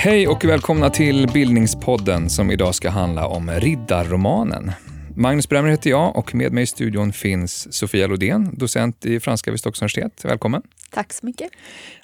[0.00, 4.72] Hej och välkomna till Bildningspodden som idag ska handla om Riddarromanen.
[5.16, 9.50] Magnus Bremmer heter jag och med mig i studion finns Sofia Lodén, docent i franska
[9.50, 10.24] vid Stockholms universitet.
[10.24, 10.62] Välkommen.
[10.90, 11.48] Tack så mycket.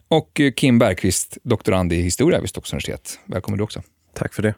[0.09, 3.21] Och Kim Bergqvist, doktorand i historia vid Stockholms universitet.
[3.27, 3.83] Välkommen du också.
[4.15, 4.55] Tack för det.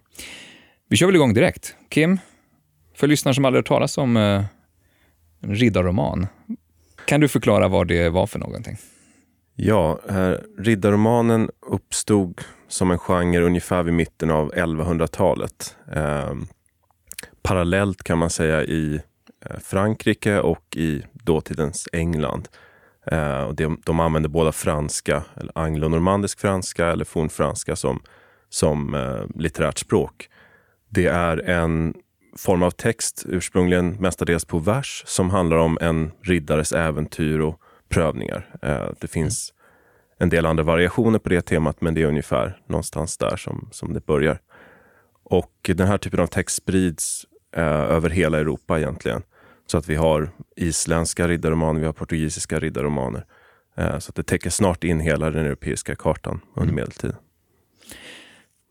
[0.88, 1.75] Vi kör väl igång direkt.
[1.91, 2.18] Kim,
[2.96, 4.44] för lyssnare som aldrig hört talas om eh,
[5.40, 6.26] en riddarroman,
[7.07, 8.76] kan du förklara vad det var för någonting?
[9.54, 15.76] Ja, eh, riddarromanen uppstod som en genre ungefär vid mitten av 1100-talet.
[15.93, 16.35] Eh,
[17.43, 19.00] parallellt kan man säga i
[19.46, 22.49] eh, Frankrike och i dåtidens England.
[23.07, 28.00] Eh, och de, de använde båda franska, eller anglonormandisk franska eller fornfranska som,
[28.49, 30.29] som eh, litterärt språk.
[30.88, 31.94] Det är en
[32.39, 38.58] form av text, ursprungligen mestadels på vers, som handlar om en riddares äventyr och prövningar.
[38.62, 39.52] Eh, det finns
[40.19, 43.92] en del andra variationer på det temat, men det är ungefär någonstans där som, som
[43.92, 44.38] det börjar.
[45.25, 49.22] Och den här typen av text sprids eh, över hela Europa egentligen.
[49.66, 53.25] Så att vi har isländska riddarromaner, vi har portugisiska riddarromaner.
[53.77, 56.75] Eh, så att det täcker snart in hela den europeiska kartan under mm.
[56.75, 57.16] medeltiden.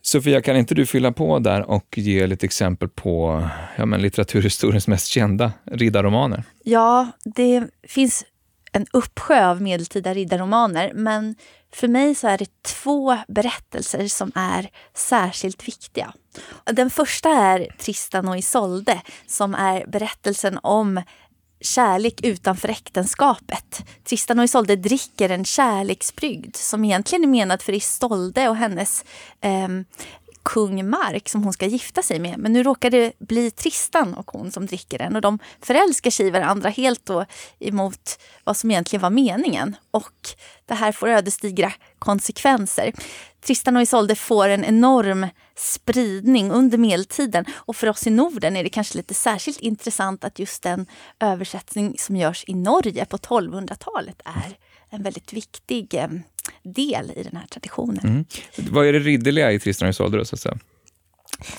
[0.05, 4.87] Sofia, kan inte du fylla på där och ge lite exempel på ja, men litteraturhistoriens
[4.87, 6.43] mest kända riddarromaner?
[6.63, 8.25] Ja, det finns
[8.71, 10.91] en uppsjö av medeltida riddarromaner.
[10.93, 11.35] Men
[11.73, 16.13] för mig så är det två berättelser som är särskilt viktiga.
[16.65, 21.01] Den första är Tristan och Isolde som är berättelsen om
[21.61, 23.85] kärlek utanför äktenskapet.
[24.03, 29.05] Tristan och Isolde dricker en kärleksbrygd som egentligen är menad för Isolde och hennes
[29.41, 29.67] eh,
[30.45, 32.39] kung Mark som hon ska gifta sig med.
[32.39, 36.27] Men nu råkar det bli Tristan och hon som dricker den och de förälskar sig
[36.27, 37.25] i varandra helt då
[37.59, 39.75] emot vad som egentligen var meningen.
[39.91, 40.29] Och
[40.65, 42.93] det här får ödesdigra konsekvenser.
[43.45, 48.63] Tristan och Isolde får en enorm spridning under medeltiden och för oss i Norden är
[48.63, 50.85] det kanske lite särskilt intressant att just den
[51.19, 54.57] översättning som görs i Norge på 1200-talet är
[54.89, 56.07] en väldigt viktig eh,
[56.65, 58.05] del i den här traditionen.
[58.05, 58.25] Mm.
[58.57, 60.25] Vad är det ridderliga i Tristan och Isolde?
[60.25, 60.57] Så att säga?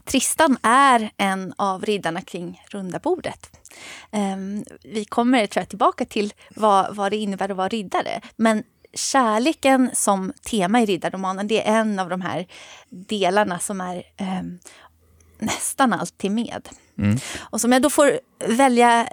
[0.04, 3.50] Tristan är en av riddarna kring runda bordet.
[4.12, 8.20] Um, vi kommer tror jag, tillbaka till vad, vad det innebär att vara riddare.
[8.36, 8.62] Men
[8.94, 12.46] kärleken som tema i riddarromanen det är en av de här
[12.90, 14.58] delarna som är um,
[15.38, 16.68] nästan alltid med.
[16.98, 17.18] Mm.
[17.38, 19.08] Och som jag då får välja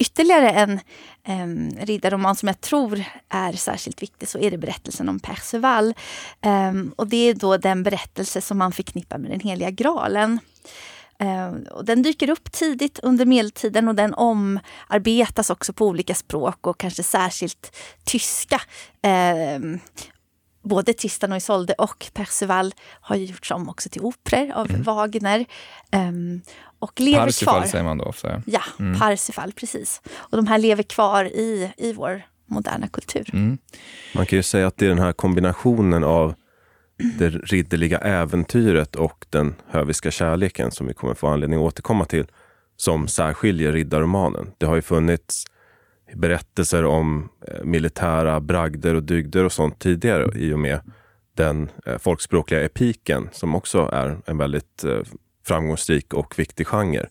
[0.00, 0.80] ytterligare en
[1.28, 5.94] um, riddarroman som jag tror är särskilt viktig så är det berättelsen om Perceval.
[6.46, 10.40] Um, och det är då den berättelse som man förknippar med den heliga graalen.
[11.70, 16.78] Och den dyker upp tidigt under medeltiden och den omarbetas också på olika språk och
[16.78, 18.60] kanske särskilt tyska.
[19.06, 19.78] Uh,
[20.62, 24.82] både Tristan och Isolde och Perceval har gjorts om också till operor av mm.
[24.82, 25.46] Wagner.
[25.92, 26.42] Um,
[26.80, 27.66] och lever Parsifal kvar.
[27.66, 28.42] säger man då ofta.
[28.46, 28.98] Ja, mm.
[28.98, 30.02] Parsifal, precis.
[30.14, 33.30] Och de här lever kvar i, i vår moderna kultur.
[33.32, 33.58] Mm.
[34.14, 36.34] Man kan ju säga att det är den här kombinationen av
[37.18, 42.26] det ridderliga äventyret och den höviska kärleken som vi kommer få anledning att återkomma till,
[42.76, 44.50] som särskiljer riddarromanen.
[44.58, 45.46] Det har ju funnits
[46.14, 50.80] berättelser om eh, militära bragder och dygder och sånt tidigare i och med
[51.34, 55.00] den eh, folkspråkliga epiken som också är en väldigt eh,
[55.46, 57.06] framgångsrik och viktig genre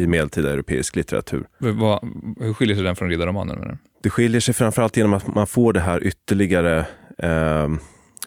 [0.00, 1.46] i medeltida europeisk litteratur.
[1.58, 3.78] hur skiljer sig den från riddarromanen?
[4.02, 6.86] Det skiljer sig framförallt genom att man får det här ytterligare
[7.18, 7.68] eh,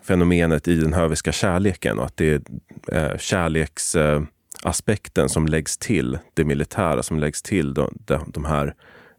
[0.04, 2.48] fenomenet i den höviska kärleken och att det
[2.88, 8.46] är eh, kärleksaspekten eh, som läggs till det militära, som läggs till de, de, de
[8.46, 8.74] här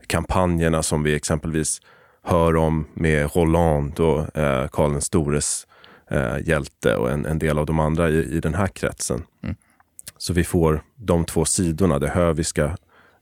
[0.06, 1.80] kampanjerna som vi exempelvis
[2.22, 5.66] hör om med Roland och eh, Karl den stores
[6.10, 9.22] eh, hjälte och en, en, del av de andra i, i den här kretsen.
[9.42, 9.56] Mm.
[10.22, 12.76] Så vi får de två sidorna, det höviska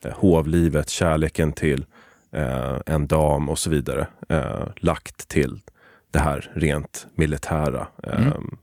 [0.04, 1.84] eh, hovlivet, kärleken till
[2.32, 5.60] eh, en dam och så vidare, eh, lagt till
[6.10, 7.86] det här rent militära.
[8.02, 8.26] Mm.
[8.26, 8.58] Ehm,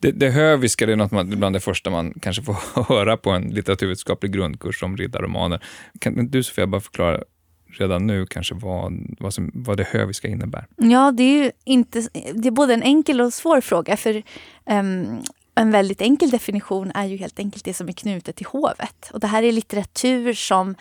[0.00, 3.30] det, det höviska det är något man, bland det första man kanske får höra på
[3.30, 5.64] en litteraturvetenskaplig grundkurs om riddarromaner.
[5.98, 7.22] Kan du Sofia bara förklara
[7.78, 10.66] redan nu kanske vad, vad, som, vad det höviska innebär?
[10.76, 13.96] Ja, det är ju inte, det är både en enkel och svår fråga.
[13.96, 14.22] För
[14.70, 15.22] um,
[15.54, 19.10] en väldigt enkel definition är ju helt enkelt det som är knutet till hovet.
[19.12, 20.74] Och det här är litteratur som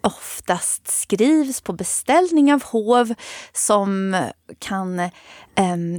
[0.00, 3.14] oftast skrivs på beställning av hov
[3.52, 4.16] som
[4.58, 5.10] kan eh,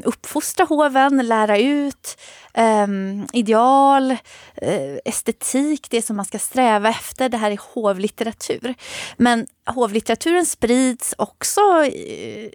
[0.03, 2.17] uppfostra hoven, lära ut
[2.57, 2.87] eh,
[3.33, 4.11] ideal,
[4.55, 7.29] eh, estetik, det som man ska sträva efter.
[7.29, 8.75] Det här är hovlitteratur.
[9.17, 12.49] Men hovlitteraturen sprids också eh,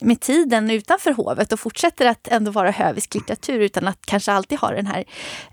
[0.00, 4.58] med tiden utanför hovet och fortsätter att ändå vara hövisk litteratur utan att kanske alltid
[4.58, 5.04] ha den här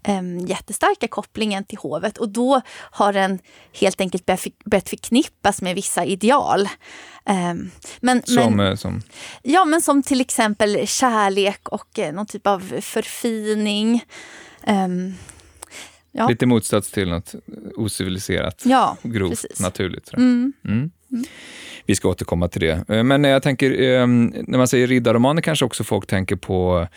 [0.07, 2.17] um, jättestarka kopplingen till hovet.
[2.17, 2.61] Och då
[2.91, 3.39] har den
[3.73, 4.25] helt enkelt
[4.65, 6.69] börjat förknippas med vissa ideal.
[7.29, 9.01] Um, men, som, men, eh, som?
[9.43, 14.03] Ja, men som till exempel kärlek och eh, någon typ av förfining.
[14.67, 15.13] Um,
[16.11, 16.27] ja.
[16.27, 17.35] Lite motsats till något
[17.75, 19.59] ociviliserat, ja, grovt, precis.
[19.59, 20.13] naturligt.
[20.13, 20.53] Mm.
[20.65, 20.91] Mm.
[21.11, 21.25] Mm.
[21.85, 22.85] Vi ska återkomma till det.
[22.89, 26.87] Eh, men jag tänker, ehm, när man säger riddarromaner kanske också folk tänker på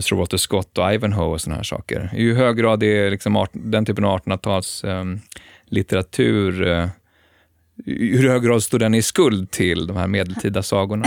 [0.00, 2.10] Sir Walter Scott och Ivanhoe och sådana här saker.
[2.14, 5.20] I hur hög grad är liksom den typen av 1800-tals ehm,
[5.68, 6.88] litteratur, eh, i
[7.84, 11.06] hur hög grad står den i skuld till de här medeltida sagorna?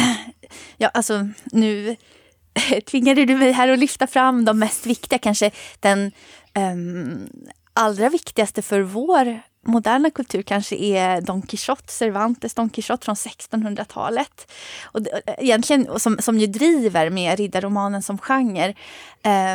[0.77, 1.95] Ja, alltså nu
[2.85, 6.11] tvingade du mig här att lyfta fram de mest viktiga, kanske den
[6.55, 7.29] um,
[7.73, 14.51] allra viktigaste för vår moderna kultur kanske är Don Quijote, Cervantes Don Quijote från 1600-talet.
[14.83, 15.01] Och
[15.37, 18.73] egentligen, som, som ju driver med riddarromanen som genre.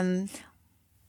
[0.01, 0.29] Um,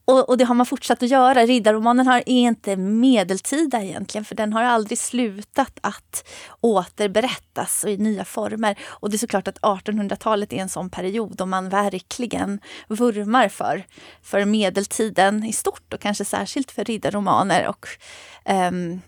[0.05, 1.45] och, och, det har man fortsatt att göra.
[1.45, 6.27] Riddarromanen har, är inte medeltida egentligen för den har aldrig slutat att
[6.61, 8.75] återberättas i nya former.
[8.83, 13.85] Och det är såklart att 1800-talet är en sån period då man verkligen vurmar för,
[14.21, 17.87] för medeltiden i stort och kanske särskilt för riddarromaner och
[18.69, 19.01] um,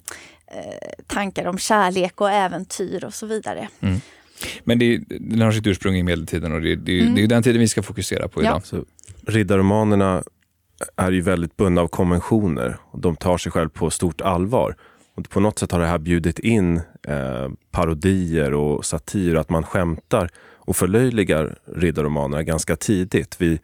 [1.07, 3.67] tankar om kärlek och äventyr och så vidare.
[3.79, 4.01] Mm.
[4.63, 7.15] Men det, den har sitt ursprung i medeltiden och det, det, mm.
[7.15, 8.53] det är den tiden vi ska fokusera på idag.
[8.55, 8.61] Ja.
[8.61, 8.85] Så,
[9.27, 10.23] riddarromanerna
[10.95, 12.77] är ju väldigt bundna av konventioner.
[12.91, 14.75] Och de tar sig själv på stort allvar.
[15.15, 19.63] Och på något sätt har det här bjudit in eh, parodier och satir, att man
[19.63, 23.35] skämtar och förlöjligar riddarromanerna ganska tidigt.
[23.39, 23.59] Vi,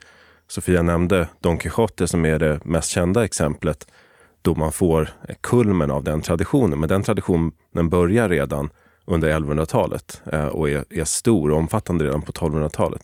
[0.47, 3.87] Sofia nämnde Don Quijote som är det mest kända exemplet
[4.41, 5.09] då man får
[5.41, 6.79] kulmen av den traditionen.
[6.79, 8.69] Men den traditionen börjar redan
[9.05, 13.01] under 1100-talet eh, och är, är, stor och omfattande redan på 1200-talet.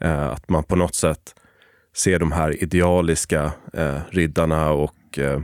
[0.00, 1.34] Eh, att man på något sätt
[1.96, 5.40] ser de här idealiska eh, riddarna och eh,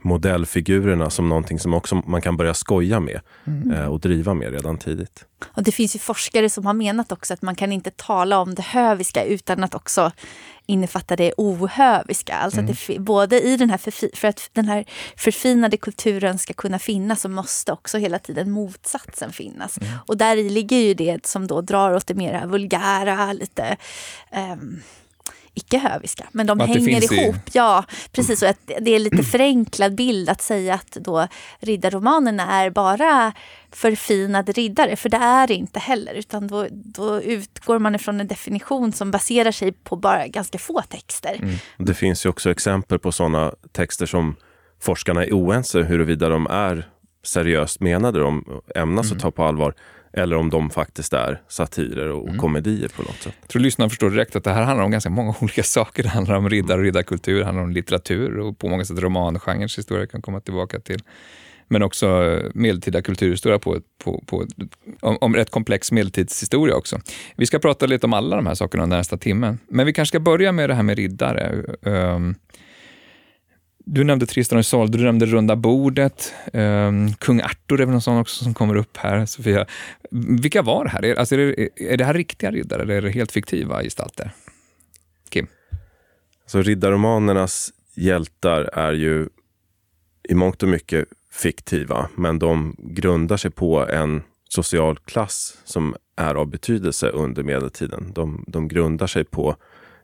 [0.00, 3.72] modellfigurerna som någonting som också man kan börja skoja med mm.
[3.72, 5.24] eh, och driva med redan tidigt.
[5.54, 8.54] Och Det finns ju forskare som har menat också att man kan inte tala om
[8.54, 10.12] det höviska utan att också
[10.66, 12.36] innefatta det ohöviska.
[12.36, 12.72] Alltså mm.
[12.72, 14.84] att det, både i den här, för att den här
[15.16, 19.78] förfinade kulturen ska kunna finnas så måste också hela tiden motsatsen finnas.
[19.78, 19.92] Mm.
[20.06, 23.76] Och där ligger ju det som då drar åt det mera vulgära, lite
[24.52, 24.82] um,
[25.54, 26.26] icke-höviska.
[26.32, 27.36] Men de hänger ihop.
[27.36, 27.50] I...
[27.52, 28.40] Ja, precis.
[28.40, 31.28] Så att det är lite förenklad bild att säga att då
[31.60, 33.32] riddarromanerna är bara
[33.72, 34.96] förfinade riddare.
[34.96, 36.14] För det är det inte heller.
[36.14, 40.82] Utan då, då utgår man ifrån en definition som baserar sig på bara ganska få
[40.82, 41.34] texter.
[41.34, 41.54] Mm.
[41.78, 44.36] Det finns ju också exempel på sådana texter som
[44.80, 46.88] forskarna är oense huruvida de är
[47.22, 49.16] seriöst menade, de ämnas mm.
[49.16, 49.74] att ta på allvar
[50.12, 52.38] eller om de faktiskt är satirer och mm.
[52.38, 53.34] komedier på något sätt.
[53.40, 56.02] Jag tror lyssnarna förstår direkt att det här handlar om ganska många olika saker.
[56.02, 59.78] Det handlar om riddar och riddarkultur, det handlar om litteratur och på många sätt romangenrens
[59.78, 61.02] historia kan komma tillbaka till.
[61.72, 64.46] Men också medeltida kulturhistoria på, på, på,
[65.00, 67.00] om, om rätt komplex medeltidshistoria också.
[67.36, 69.56] Vi ska prata lite om alla de här sakerna under nästa timme.
[69.68, 71.64] Men vi kanske ska börja med det här med riddare.
[71.82, 72.34] Um,
[73.92, 76.34] du nämnde Tristan och Isolde, du nämnde Runda bordet.
[76.52, 79.66] Um, Kung Arthur är väl någon sån också som kommer upp här, Sofia.
[80.10, 81.04] Vilka var det här?
[81.04, 84.30] Är, alltså är, det, är det här riktiga riddare eller är det helt fiktiva gestalter?
[85.28, 85.46] Kim?
[86.46, 89.28] Så riddarromanernas hjältar är ju
[90.28, 96.34] i mångt och mycket fiktiva, men de grundar sig på en social klass som är
[96.34, 98.12] av betydelse under medeltiden.
[98.14, 99.56] De, de grundar sig på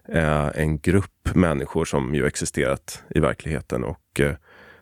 [0.09, 4.35] eh, en grupp människor som ju existerat i verkligheten och eh,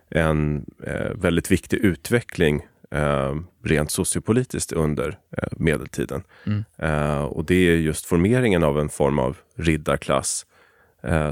[0.08, 6.22] en eh, väldigt viktig utveckling eh, rent sociopolitiskt under eh, medeltiden.
[6.46, 6.64] Mm.
[6.78, 10.46] Eh, och det är just formeringen av en form av riddarklass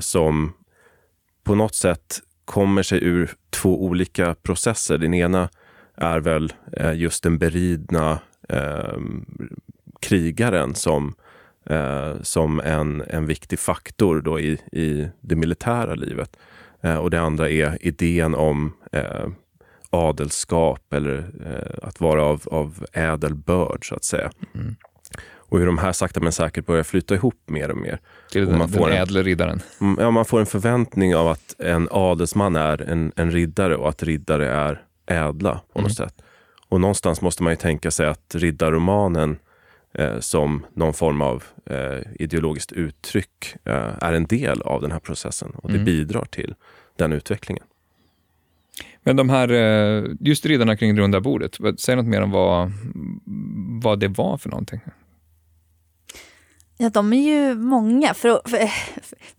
[0.01, 0.53] som
[1.45, 4.99] på något sätt kommer sig ur två olika processer.
[4.99, 5.49] Den ena
[5.95, 6.53] är väl
[6.95, 8.19] just den beridna
[10.01, 11.15] krigaren som
[11.66, 16.37] eh, som en, en viktig faktor då i, i det militära livet.
[16.83, 19.26] Eh, och det andra är idén om eh,
[19.90, 24.31] adelskap eller eh, att vara av, av ädel börd, så att säga.
[24.54, 24.76] Mm.
[25.52, 28.00] Och hur de här sakta men säkert börjar flyta ihop mer och mer.
[28.31, 29.61] Till den, man får den ädle riddaren?
[29.81, 33.88] En, ja, man får en förväntning av att en adelsman är en, en riddare och
[33.88, 36.09] att riddare är ädla på något mm.
[36.09, 36.23] sätt.
[36.69, 39.38] och någonstans måste man ju tänka sig att riddarromanen
[39.95, 44.99] eh, som någon form av eh, ideologiskt uttryck eh, är en del av den här
[45.01, 45.85] processen och det Mm.
[45.85, 46.55] bidrar till
[46.97, 47.65] den utvecklingen.
[49.03, 52.73] Men de här, eh, just riddarna kring runda bordet, säg något mer om vad,
[53.83, 54.81] vad det var för någonting.
[56.77, 58.15] Ja, de är ju många.
[58.15, 58.59] För, att- för,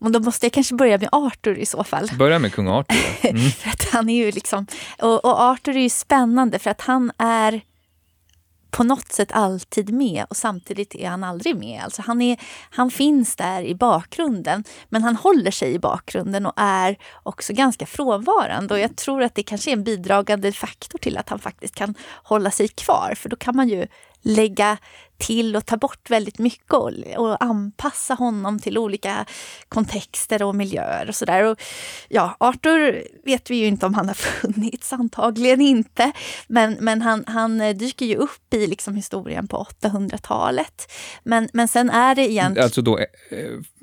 [0.00, 2.10] för, då måste jag kanske börja med Arthur i så fall.
[2.18, 2.96] Börja med kung Arthur.
[3.30, 3.40] Mm.
[3.50, 4.66] För att han är ju liksom,
[5.02, 7.60] och, och Arthur är ju spännande för att han är
[8.74, 11.82] på något sätt alltid med och samtidigt är han aldrig med.
[11.84, 12.38] Alltså han, är,
[12.70, 17.86] han finns där i bakgrunden men han håller sig i bakgrunden och är också ganska
[17.86, 18.74] frånvarande.
[18.74, 21.94] Och jag tror att det kanske är en bidragande faktor till att han faktiskt kan
[22.22, 23.14] hålla sig kvar.
[23.16, 23.86] För då kan man ju
[24.24, 24.76] lägga
[25.18, 29.26] till och ta bort väldigt mycket och, och anpassa honom till olika
[29.68, 31.56] kontexter och miljöer och sådär.
[32.08, 36.12] Ja, Arthur vet vi ju inte om han har funnits, antagligen inte.
[36.46, 40.92] Men, men han, han dyker ju upp i liksom historien på 800-talet.
[41.24, 43.06] Men, men sen är det egentligen Alltså då eh,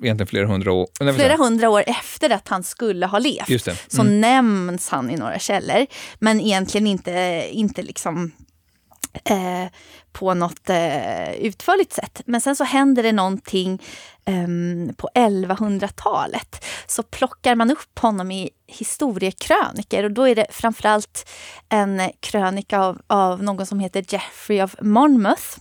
[0.03, 0.88] egentligen flera hundra år.
[1.00, 3.48] Nej, flera hundra år efter att han skulle ha levt.
[3.65, 3.77] Det.
[3.88, 4.21] Så Mm.
[4.21, 5.86] nämns han i några källor.
[6.19, 8.31] Men egentligen inte, inte liksom
[9.13, 9.65] eh,
[10.12, 12.22] på något eh, utförligt sätt.
[12.25, 13.82] Men sen så händer det någonting
[14.25, 16.65] eh, på 1100-talet.
[16.88, 21.30] Så plockar man upp honom i historiekröniker och då är det framförallt
[21.70, 25.58] en krönika av, av någon som heter Jeffrey of Monmouth.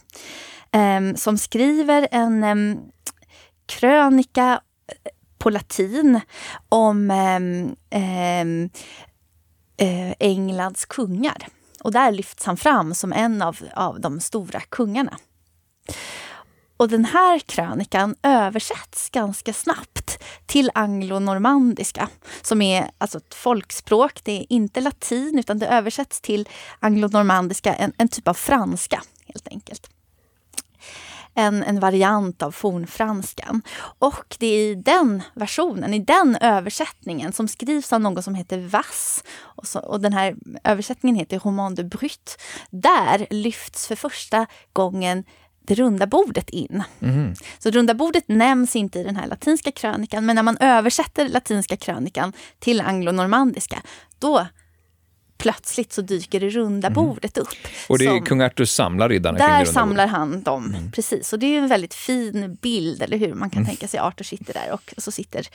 [0.73, 2.79] Ehm, som skriver en ehm,
[3.67, 6.21] krönika eh, på latin
[6.69, 7.11] om
[7.91, 8.71] ehm,
[9.77, 11.47] eh, Englands kungar.
[11.81, 15.19] Och där lyfts han fram som en av, av de stora kungarna.
[16.77, 22.09] Och den här krönikan översätts ganska snabbt till anglonormandiska
[22.43, 24.21] som är alltså ett folkspråk.
[24.25, 29.49] Det är inte latin utan det översätts till anglonormandiska, en, en typ av franska helt
[29.49, 29.91] enkelt
[31.41, 33.63] en, en variant av fornfranskan.
[33.99, 38.59] Och det är i den versionen, i den översättningen som skrivs av någon som heter
[38.59, 42.37] Vass och, så, och den här översättningen heter Roman de Brut.
[42.71, 45.25] Där lyfts för första gången
[45.71, 46.83] det runda bordet in.
[46.99, 47.35] Mhm.
[47.59, 51.77] Så runda bordet nämns inte i den här latinska krönikan men när man översätter latinska
[51.77, 53.83] krönikan till anglonormandiska
[54.19, 54.47] då
[55.41, 57.49] plötsligt så dyker det runda bordet upp.
[57.89, 60.77] Och det är som- kung Arthur samlar riddarna kring det där runda samlar han dem,
[60.95, 61.33] precis.
[61.33, 63.35] Och det är en väldigt fin bild, eller hur?
[63.35, 65.47] Man kan tänka sig Arthur sitter där och så sitter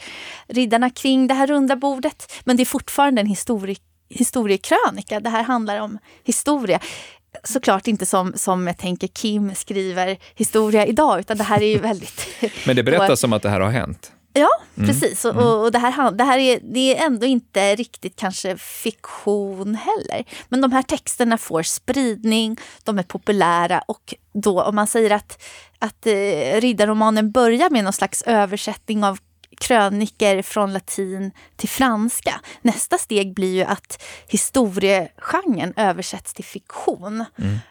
[0.47, 2.31] riddarna kring det här runda bordet.
[2.45, 3.77] Men det är fortfarande en histori
[4.09, 5.19] historiekrönika.
[5.19, 6.79] Det här handlar om historia.
[7.43, 11.77] Såklart inte som, som jag tänker Kim skriver historia idag, utan det här är ju
[11.79, 12.27] väldigt...
[12.67, 14.11] Men det berättas som att det här har hänt.
[14.37, 15.25] Ja, precis.
[15.25, 19.75] Och, och, och det här, det här är, det är ändå inte riktigt kanske fiktion
[19.75, 20.25] heller.
[20.49, 25.43] Men de här texterna får spridning, de är populära och då om man säger att,
[25.79, 29.17] att eh, riddarromanen börjar med någon slags översättning av
[29.57, 32.41] kröniker från latin till franska.
[32.61, 37.25] Nästa steg blir ju att historiegenren översätts till fiktion.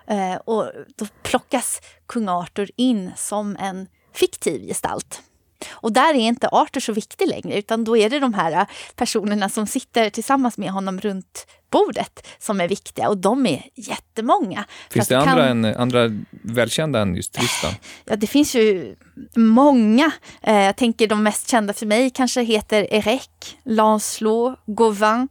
[0.07, 5.23] Eh, och då plockas kung Arthur in som en fiktiv gestalt.
[5.71, 8.67] Och där är inte Arthur så viktig längre utan då är det de här
[8.97, 14.65] personerna som sitter tillsammans med honom runt bordet som är viktiga och de är jättemånga.
[14.91, 16.11] Finns det andra, kan- än, andra
[16.43, 17.73] välkända än just Tristan?
[18.05, 18.97] Ja, det finns ju
[19.37, 20.11] många.
[20.43, 23.29] Eh, jag tänker de mest kända för mig kanske heter Erec,
[23.65, 25.29] Lancelot, Gauvin,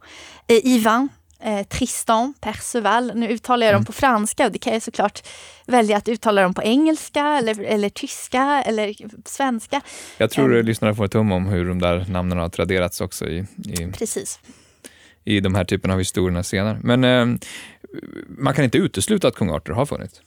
[0.48, 1.08] eh, Ivan,
[1.44, 3.12] eh, Tristan, Perceval.
[3.14, 5.26] Nu uttalar jag dem på franska och det kan jag såklart
[5.66, 9.80] välja att uttala dem på engelska eller, eller tyska eller svenska.
[10.18, 10.66] Jag tror Mm.
[10.66, 14.40] lyssnarna får ett hum om hur de där namnen har traderats också i, i, Precis.
[15.24, 16.78] i de här typerna av historierna senare.
[16.82, 17.38] Men eh,
[18.28, 20.20] man kan inte utesluta att kung Arthur har funnits.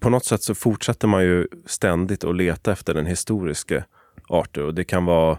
[0.00, 3.84] På något sätt så fortsätter man ju ständigt att leta efter den historiska
[4.28, 4.64] Arthur.
[4.64, 5.38] Och det kan vara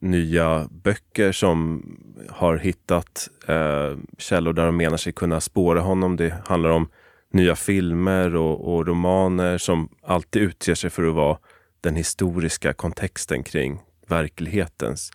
[0.00, 1.82] nya böcker som
[2.30, 6.16] har hittat eh, källor där de menar sig kunna spåra honom.
[6.16, 6.88] Det handlar om
[7.32, 11.38] nya filmer och, och romaner som alltid utger sig för att vara
[11.80, 15.10] den historiska kontexten kring verklighetens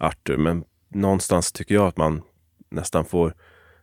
[0.00, 0.36] Arthur.
[0.36, 2.22] Men någonstans tycker jag att man
[2.70, 3.34] nästan får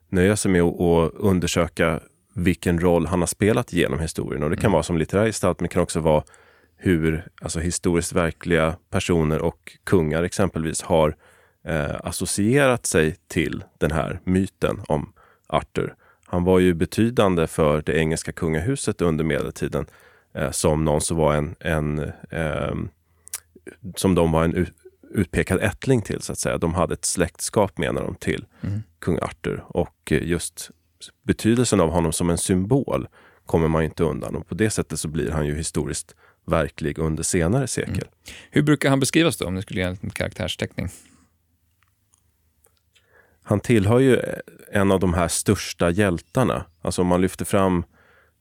[0.10, 2.00] nöja sig med att undersöka
[2.34, 4.44] vilken roll han har spelat genom historien.
[4.44, 6.24] Och det kan vara som litterär gestalt, men det kan också vara
[6.78, 11.16] hur alltså, historiskt verkliga personer och kungar exempelvis har
[11.64, 15.14] eh, associerat sig till den här myten om
[15.48, 15.96] Arthur.
[16.26, 19.86] Han var ju betydande för det engelska kungahuset under medeltiden
[20.34, 22.90] eh, som någon som var en, en ehm,
[23.96, 24.74] som de var en ut,
[25.10, 26.58] utpekad ättling till så att säga.
[26.58, 28.46] De hade ett släktskap menar de till
[29.00, 30.72] kung Arthur och eh, just
[31.24, 33.08] betydelsen av honom som en symbol
[33.46, 34.36] kommer man inte undan.
[34.36, 36.16] Och på det sättet så blir han ju historiskt
[36.48, 37.94] verklig under senare sekel.
[37.94, 38.08] Mm.
[38.52, 40.90] Hur brukar han beskrivas då, om du skulle ge en karaktärsteckning?
[43.44, 44.20] Han tillhör ju
[44.72, 46.66] en av de här största hjältarna.
[46.82, 47.84] Alltså om man lyfter fram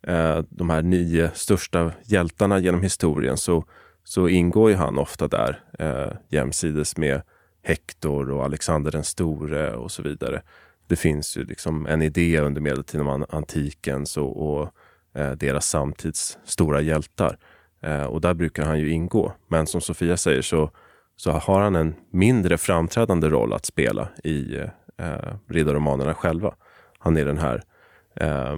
[0.07, 3.65] eh, de här nio största hjältarna genom historien så,
[4.05, 7.23] så ingår ju han ofta där eh, jämsides med
[7.63, 10.43] Hector och Alexander den store och så vidare.
[10.87, 14.73] Det finns ju liksom en idé under medeltiden om antikens och, och
[15.15, 17.39] eh, deras samtids stora hjältar.
[17.83, 19.33] Eh, och där brukar han ju ingå.
[19.49, 20.71] Men som Sofia säger så,
[21.17, 24.57] så har han en mindre framträdande roll att spela i
[24.99, 26.55] eh, riddarromanerna själva.
[26.99, 27.63] Han är den här
[28.21, 28.57] eh,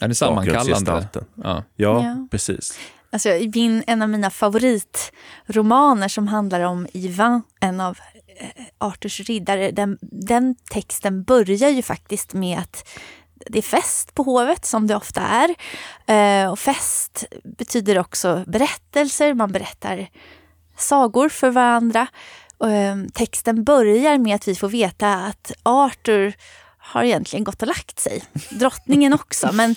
[0.00, 1.08] är det sammankallande?
[1.12, 1.64] Ja.
[1.76, 2.78] Ja, ja, precis.
[3.10, 7.98] Alltså, min, en av mina favoritromaner som handlar om Ivan, en av
[8.40, 12.88] eh, Arthurs riddare, den, den texten börjar ju faktiskt med att
[13.46, 15.54] det är fest på hovet som det ofta är.
[16.06, 20.08] Eh, och fest betyder också berättelser, man berättar
[20.76, 22.06] sagor för varandra.
[22.64, 26.34] Eh, texten börjar med att vi får veta att Arthur
[26.88, 28.24] har egentligen gått och lagt sig.
[28.50, 29.74] Drottningen också, men,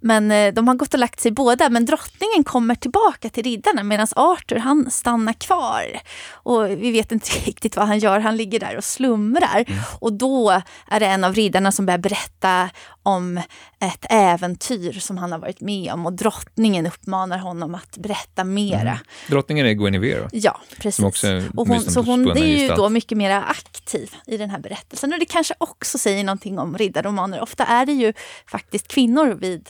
[0.00, 1.68] men eh, de har gått och lagt sig båda.
[1.68, 6.00] Men drottningen kommer tillbaka till riddarna medan Arthur han stannar kvar.
[6.32, 9.64] Och vi vet inte riktigt vad han gör, han ligger där och slumrar.
[9.66, 9.80] Mm.
[10.00, 12.70] Och då är det en av riddarna som börjar berätta
[13.02, 13.40] om
[13.86, 18.80] ett äventyr som han har varit med om och drottningen uppmanar honom att berätta mera.
[18.80, 18.98] Mm.
[19.28, 20.28] Drottningen är Guinevere?
[20.32, 21.24] Ja, precis.
[21.54, 25.12] och hon, så hon är ju då mycket mer aktiv i den här berättelsen.
[25.12, 27.40] Och det kanske också säger någonting om riddarromaner.
[27.40, 28.12] Ofta är det ju
[28.46, 29.68] faktiskt kvinnor vid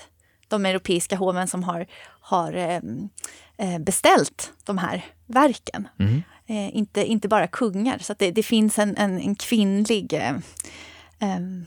[0.49, 1.87] de europeiska hoven som har,
[2.21, 3.09] har ehm,
[3.59, 5.88] eh, beställt de här verken.
[6.00, 6.23] Mm.
[6.47, 7.99] Eh, inte, inte bara kungar.
[7.99, 10.35] Så det, det, finns en, en, en kvinnlig eh,
[11.18, 11.66] ehm,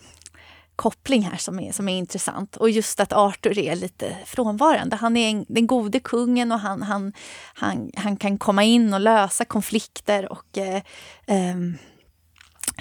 [0.77, 2.57] koppling här som är, som är intressant.
[2.57, 4.95] Och just att Arthur är lite frånvarande.
[4.95, 7.13] Han är en, den gode kungen och han, han,
[7.53, 10.81] han, han kan komma in och lösa konflikter och eh,
[11.27, 11.55] eh,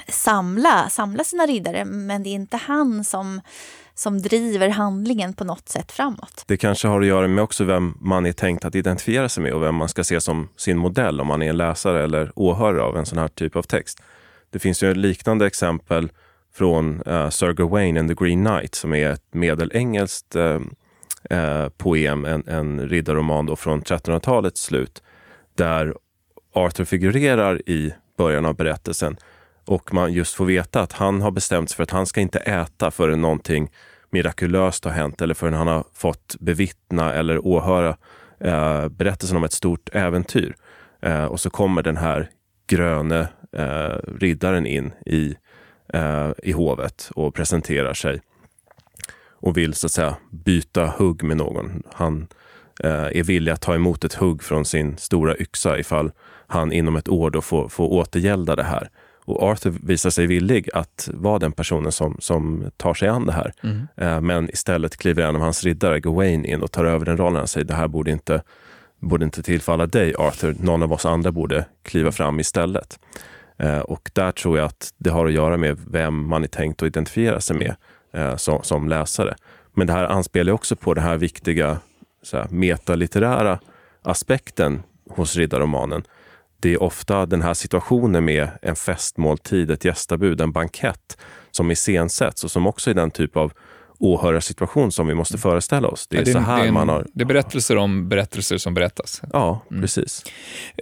[0.08, 1.84] samla, samla sina riddare.
[1.84, 3.40] Men det är inte han som,
[3.94, 6.44] som driver handlingen på något sätt framåt.
[6.46, 9.52] Det kanske har att göra med också vem man är tänkt att identifiera sig med
[9.52, 12.82] och vem man ska se som sin modell om man är en läsare eller åhörare
[12.82, 14.02] av en sån här typ av text.
[14.50, 16.10] Det finns ju liknande exempel
[16.56, 20.60] från uh, Sir Gawain and the Green Knight som är ett medelengelskt uh,
[21.32, 25.02] uh, poem, en, en riddarroman då från 1300-talets slut,
[25.54, 25.94] där
[26.54, 29.16] Arthur figurerar i början av berättelsen
[29.66, 32.38] och man just får veta att han har bestämt sig för att han ska inte
[32.38, 33.70] äta förrän någonting
[34.10, 37.96] mirakulöst har hänt eller förrän han har fått bevittna eller åhöra
[38.40, 40.56] eh, berättelsen om ett stort äventyr.
[41.02, 42.30] Eh, och så kommer den här
[42.66, 45.36] gröne eh, riddaren in i
[45.88, 48.20] eh, i hovet och presenterar sig
[49.46, 51.82] och vill så att säga byta hugg med någon.
[51.92, 52.26] Han
[52.84, 56.12] eh, är villig att ta emot ett hugg från sin stora yxa ifall
[56.46, 58.90] han inom ett år då får, får återgälda det här.
[59.24, 63.32] Och Arthur visar sig villig att vara den personen som, som tar sig an det
[63.32, 63.52] här.
[63.62, 63.86] Mm.
[63.96, 67.36] Eh, men istället kliver en av hans riddare, Gawain, in och tar över den rollen.
[67.36, 68.42] Han säger det här borde inte,
[69.00, 70.56] borde inte tillfalla dig Arthur.
[70.60, 72.98] Någon av oss andra borde kliva fram istället.
[73.58, 76.82] Eh, och där tror jag att det har att göra med vem man är tänkt
[76.82, 77.76] att identifiera sig med
[78.12, 79.36] eh, som, som läsare.
[79.74, 81.78] Men det här anspelar också på den här viktiga
[82.22, 83.58] så här, metalitterära
[84.02, 86.02] aspekten hos riddarromanen.
[86.60, 91.18] Det är ofta den här situationen med en festmåltid, ett gästabud, en bankett
[91.50, 93.52] som iscensätts och som också är den typ av
[93.98, 96.06] åhörarsituation som vi måste föreställa oss.
[96.06, 97.06] Det är, ja, det, så här är en, man har...
[97.12, 99.22] Det är berättelser om berättelser som berättas.
[99.32, 99.82] Ja, mm.
[99.82, 100.24] precis.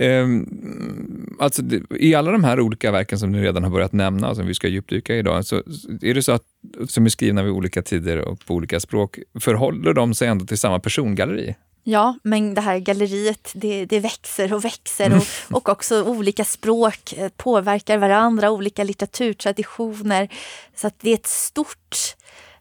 [0.01, 4.47] Um, alltså, I alla de här olika verken som ni redan har börjat nämna, som
[4.47, 5.57] vi ska djupdyka i idag, så
[6.03, 6.43] är det så att,
[6.89, 10.59] som är skrivna vid olika tider och på olika språk, förhåller de sig ändå till
[10.59, 11.55] samma persongalleri?
[11.87, 15.25] Ja, men det här galleriet det, det växer och växer och,
[15.57, 20.29] och också olika språk eh, påverkar varandra, olika litteraturtraditioner.
[20.77, 22.17] Så att det är ett stort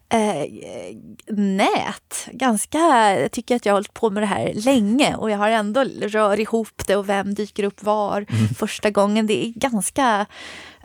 [0.08, 0.46] eh,
[1.36, 2.28] nät.
[2.32, 2.78] Ganska,
[3.20, 5.84] jag tycker att jag har hållit på med det här länge och jag har ändå
[6.02, 8.48] rör ihop det och vem dyker upp var mm.
[8.48, 9.26] första gången.
[9.26, 10.26] Det är ganska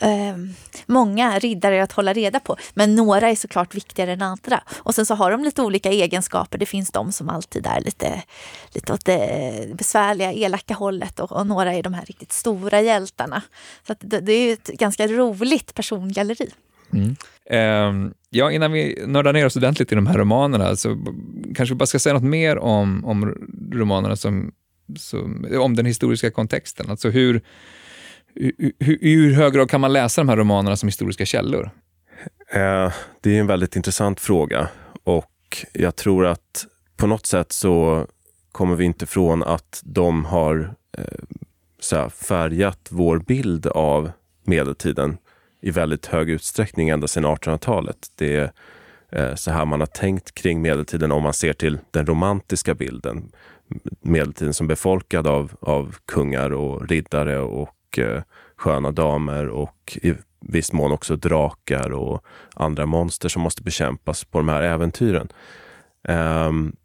[0.01, 0.37] eh,
[0.85, 2.57] många riddare att hålla reda på.
[2.73, 4.63] Men några är såklart viktigare än andra.
[4.77, 6.57] Och sen så har de lite olika egenskaper.
[6.57, 8.23] Det finns de som alltid är lite,
[8.73, 13.41] lite åt det besvärliga, elaka hållet och, och några är de här riktigt stora hjältarna.
[13.87, 16.49] Så det, det är ett ganska roligt persongalleri.
[16.93, 17.15] Mm.
[17.51, 20.97] Um, ja, innan vi nördar ner oss ordentligt i de här romanerna, så
[21.55, 23.35] kanske vi bara ska säga något mer om, om
[23.71, 24.51] romanerna som,
[24.97, 26.89] som, om den historiska kontexten.
[26.89, 27.41] Alltså hur,
[28.35, 31.71] hur, hur, hur hög grad kan man läsa de här romanerna som historiska källor?
[32.53, 34.67] Eh, det är en väldigt intressant fråga
[35.03, 36.65] och jag tror att
[36.97, 38.05] på något sätt så
[38.51, 41.03] kommer vi inte ifrån att de har eh,
[41.79, 44.11] så färgat vår bild av
[44.43, 45.17] medeltiden
[45.61, 48.07] i väldigt hög utsträckning ända sedan 1800-talet.
[48.15, 48.51] Det är
[49.11, 53.31] eh, så här man har tänkt kring medeltiden om man ser till den romantiska bilden.
[54.01, 58.21] Medeltiden som befolkad av, av kungar och riddare och eh,
[58.55, 64.37] sköna damer och i viss mån också drakar och andra monster som måste bekämpas på
[64.37, 65.29] de här äventyren.
[66.07, 66.75] Um,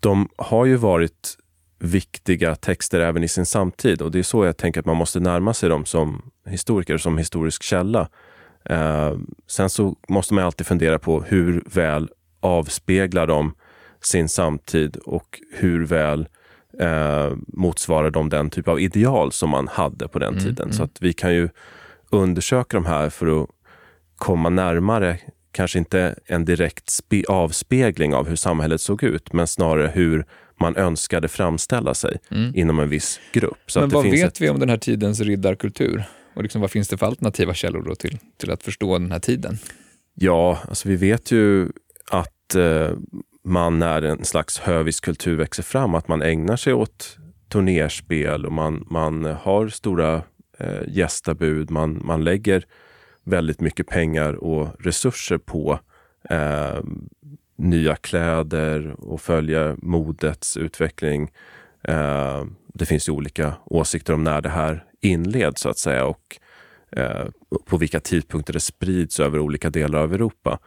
[0.00, 1.38] de har ju varit
[1.82, 5.20] viktiga texter även i sin samtid och det är så jag tänker att man måste
[5.20, 8.08] närma sig dem som historiker, som historisk källa.
[8.64, 9.12] Eh,
[9.46, 12.08] sen så måste man alltid fundera på hur väl
[12.40, 13.54] avspeglar de
[14.00, 16.28] sin samtid och hur väl
[16.80, 20.64] eh, motsvarar de den typ av ideal som man hade på den mm, tiden.
[20.64, 20.72] Mm.
[20.72, 21.48] Så att vi kan ju
[22.10, 23.48] undersöka de här för att
[24.16, 25.18] komma närmare,
[25.52, 30.26] kanske inte en direkt avspegling av hur samhället såg ut, men snarare hur
[30.62, 32.52] man önskade framställa sig mm.
[32.54, 33.58] inom en viss grupp.
[33.66, 34.40] Så Men vad vet ett...
[34.40, 36.04] vi om den här tidens riddarkultur?
[36.34, 39.58] Och liksom, vad finns det för alternativa källor till, till att förstå den här tiden?
[40.14, 41.68] Ja, alltså vi vet ju
[42.10, 42.90] att eh,
[43.44, 47.16] man när en slags hövisk kultur växer fram, att man ägnar sig åt
[47.48, 50.22] turnerspel och man, man har stora
[50.58, 51.70] eh, gästabud.
[51.70, 52.64] Man, man lägger
[53.24, 55.80] väldigt mycket pengar och resurser på
[56.30, 56.80] eh,
[57.62, 61.30] nya kläder och följa modets utveckling.
[61.82, 62.44] Eh,
[62.74, 66.38] det finns ju olika åsikter om när det här inleds så att säga och
[66.96, 67.26] eh,
[67.64, 70.58] på vilka tidpunkter det sprids över olika delar av Europa.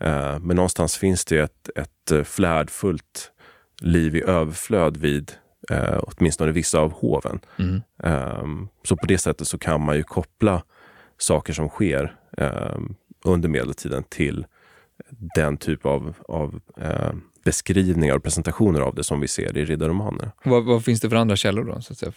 [0.00, 3.32] Eh, men någonstans finns det ett, ett flärdfullt
[3.80, 5.32] liv i överflöd vid
[5.70, 7.40] eh, åtminstone vissa av hoven.
[7.58, 7.82] Mm.
[7.96, 10.62] Um, så på det sättet så kan man ju koppla
[11.18, 14.46] saker som sker um, under medeltiden till
[15.10, 17.12] den typ av, av eh,
[17.44, 20.30] beskrivningar och presentationer av det som vi ser i riddarromaner.
[20.44, 21.80] Vad, vad, finns det för andra källor då?
[21.80, 22.12] Så att säga?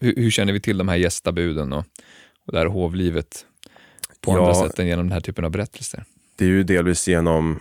[0.00, 1.84] Hur, hur känner vi till de här gästabuden och,
[2.46, 3.46] och det här hovlivet
[4.20, 6.04] på ja, andra sätt än genom den här typen av berättelser?
[6.36, 7.58] Det är ju delvis genom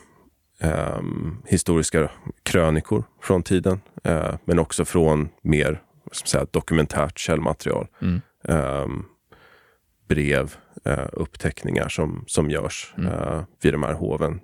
[0.59, 1.01] eh,
[1.45, 2.11] historiska
[2.43, 5.81] krönikor från tiden, eh, men också från mer
[6.11, 7.87] säga, dokumentärt källmaterial.
[8.01, 8.21] Mm.
[10.07, 13.13] Brev, eh, uppteckningar som, som görs mm.
[13.13, 14.39] eh, vid de här hoven.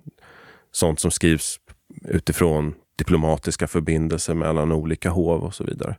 [0.71, 1.59] Sånt som skrivs
[2.07, 5.95] utifrån diplomatiska förbindelser mellan olika hov och så vidare.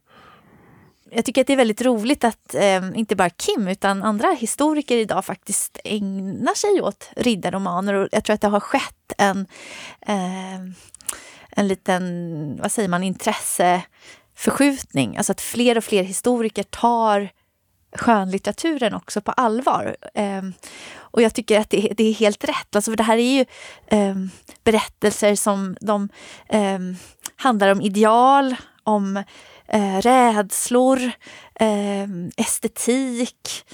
[1.11, 4.97] Jag tycker att det är väldigt roligt att eh, inte bara Kim utan andra historiker
[4.97, 7.95] idag faktiskt ägnar sig åt riddarromaner.
[7.95, 9.47] Och jag tror att det har skett en,
[10.07, 10.61] eh,
[11.51, 15.17] en liten, vad säger man, intresseförskjutning.
[15.17, 17.31] Alltså att fler och fler historiker tar
[17.95, 19.97] skönlitteraturen också på allvar.
[20.15, 20.43] Eh,
[20.97, 22.77] och jag tycker att det, det, är helt rätt.
[22.77, 23.45] Alltså för det här är ju
[23.87, 24.15] eh,
[24.65, 26.09] berättelser som de
[26.49, 26.79] eh,
[27.37, 29.17] handlar om ideal, om
[29.69, 31.11] eh, rädslor,
[31.55, 33.65] ehm, estetik,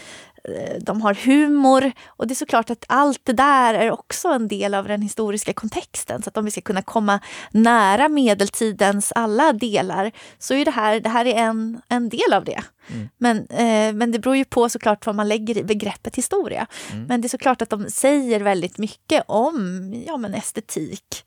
[0.81, 4.75] de har humor och det är såklart att allt det där är också en del
[4.75, 6.23] av den historiska kontexten.
[6.23, 11.01] Så att om vi ska kunna komma nära medeltidens alla delar så är det här,
[11.01, 12.61] det här är en, en del av det.
[12.89, 13.09] Mm.
[13.19, 16.67] Men, eh, men det beror ju på såklart vad man lägger i begreppet historia.
[16.93, 17.05] Mm.
[17.05, 21.25] Men det är såklart att de säger väldigt mycket om ja, men estetik,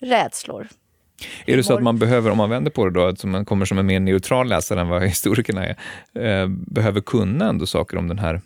[0.00, 0.68] rädslor,
[1.46, 3.66] är det så att man behöver, om man vänder på det då, att man kommer
[3.66, 5.76] som en mer neutral läsare än vad historikerna är,
[6.14, 8.40] eh, behöver kunna ändå saker om den här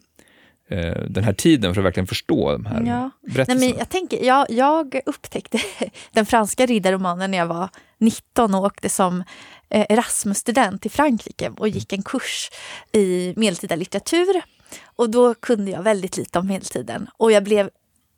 [0.69, 3.11] eh, den här tiden för att verkligen förstå de här ja.
[3.23, 3.61] berättelserna?
[3.61, 5.59] Nej, men jag, tänker, jag, jag upptäckte
[6.13, 9.25] den franska riddarromanen när jag var 19 och åkte som
[9.69, 12.51] eh, Erasmus-student i Frankrike och gick en kurs
[12.93, 14.43] i medeltida litteratur.
[14.85, 17.71] Och då kunde jag väldigt lite om medeltiden och jag blev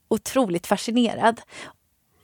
[0.09, 1.41] otroligt fascinerad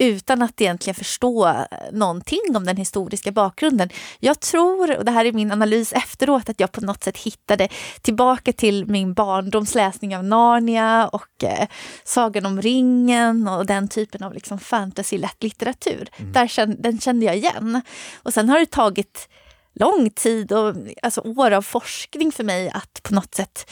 [0.02, 1.54] utan att egentligen förstå
[1.92, 3.88] någonting om den historiska bakgrunden.
[4.20, 7.68] Jag tror, och det här är min analys efteråt, att jag på något sätt hittade
[8.00, 11.68] tillbaka till min barndomsläsning av Narnia och eh,
[12.04, 16.08] Sagan om ringen och den typen av liksom fantasy-lätt litteratur.
[16.16, 16.32] Mm.
[16.32, 17.82] Där, den kände jag igen.
[18.22, 19.28] Och sen har det tagit
[19.74, 23.70] lång tid och alltså år av forskning för mig att på något sätt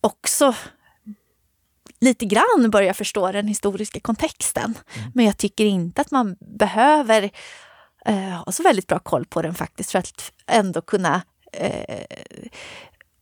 [0.00, 0.54] också
[2.00, 4.74] lite grann börja förstå den historiska kontexten.
[4.96, 5.10] Mm.
[5.14, 7.30] Men jag tycker inte att man behöver
[8.06, 12.04] eh, ha så väldigt bra koll på den faktiskt för att ändå kunna eh,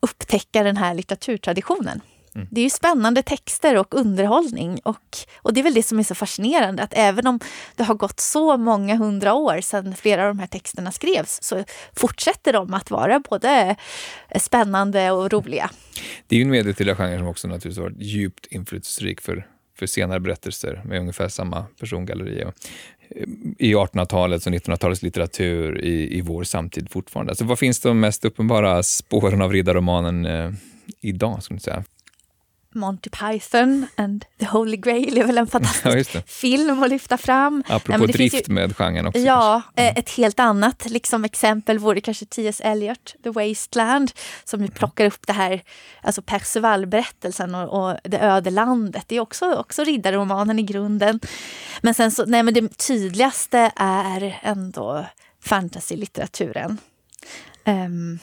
[0.00, 2.00] upptäcka den här litteraturtraditionen.
[2.36, 2.48] Mm.
[2.50, 4.80] Det är ju spännande texter och underhållning.
[4.84, 7.40] Och, och det är väl det som är så fascinerande, att även om
[7.76, 11.64] det har gått så många hundra år sedan flera av de här texterna skrevs, så
[11.96, 13.76] fortsätter de att vara både
[14.36, 15.70] spännande och roliga.
[16.26, 19.46] Det är ju en medeltida genre som också naturligtvis varit djupt inflytelserik för
[19.78, 22.44] för senare berättelser med ungefär samma persongalleri.
[23.58, 27.30] I 1800-talets och 1900-talets litteratur i, i vår samtid fortfarande.
[27.30, 30.52] Alltså, vad finns de mest uppenbara spåren av riddarromanen eh,
[31.00, 31.42] idag?
[31.42, 31.84] Skulle säga?
[32.76, 37.62] Monty Python and the Holy Grail är väl en fantastisk ja, film att lyfta fram.
[37.68, 39.20] Apropå Nej, drift ju, med genren också.
[39.20, 39.94] Ja, mm.
[39.96, 42.60] ett helt annat liksom, exempel vore kanske T.S.
[42.64, 44.12] Eliot, The Wasteland,
[44.44, 45.62] som ju plockar upp det här,
[46.02, 49.04] alltså Percival-berättelsen och, och, det öde landet.
[49.06, 51.20] Det är också, också riddarromanen i grunden.
[51.80, 55.06] Men sen så, nej men det tydligaste är ändå
[55.44, 56.78] fantasy-litteraturen.
[57.64, 58.18] Um,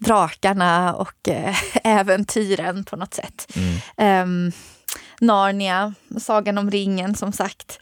[0.00, 3.52] drakarna och äh, äventyren på något sätt.
[3.96, 4.46] Mm.
[4.46, 4.52] Um,
[5.20, 7.78] Narnia, Sagan om ringen som sagt.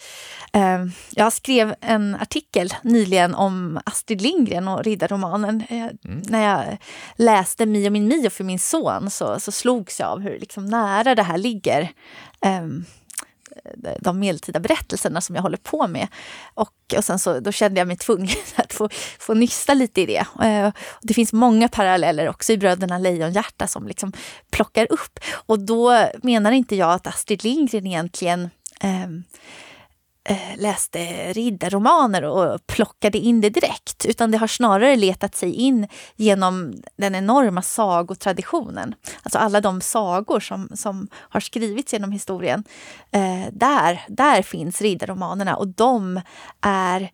[0.52, 5.64] Um, jag skrev en artikel nyligen om Astrid Lindgren och riddarromanen.
[5.70, 6.22] Mm.
[6.28, 6.78] När jag
[7.16, 11.14] läste Mio min Mio för min son så, så slogs jag av hur liksom nära
[11.14, 11.90] det här ligger.
[12.46, 12.84] Um,
[13.84, 16.08] Eh, de medeltida berättelserna som jag håller på med.
[16.54, 20.06] Och, och sen så, då kände jag mig tvungen att få, få nysta lite i
[20.06, 20.44] det.
[20.46, 24.12] Eh, det finns många paralleller också i Bröderna Lejonhjärta som liksom
[24.50, 25.18] plockar upp.
[25.46, 28.50] Och då menar inte jag att Astrid Lindgren egentligen
[28.80, 29.08] Eh,
[30.56, 34.06] läste riddarromaner och plockade in det direkt.
[34.06, 35.86] Utan det har snarare letat sig in
[36.16, 38.94] genom den enorma sagotraditionen.
[39.22, 42.64] Alltså alla de sagor som, som har skrivits genom historien.
[43.10, 46.20] Eh, där, där finns riddarromanerna och de
[46.60, 47.10] är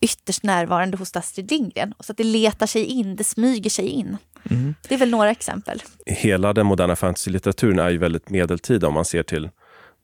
[0.00, 1.94] ytterst närvarande hos Astrid Lindgren.
[2.00, 4.16] Så att det letar sig in, det smyger sig in.
[4.50, 4.74] Mm.
[4.88, 5.82] Det är väl några exempel.
[6.06, 9.50] Hela den moderna fantasy-litteraturen är ju väldigt medeltida om man ser till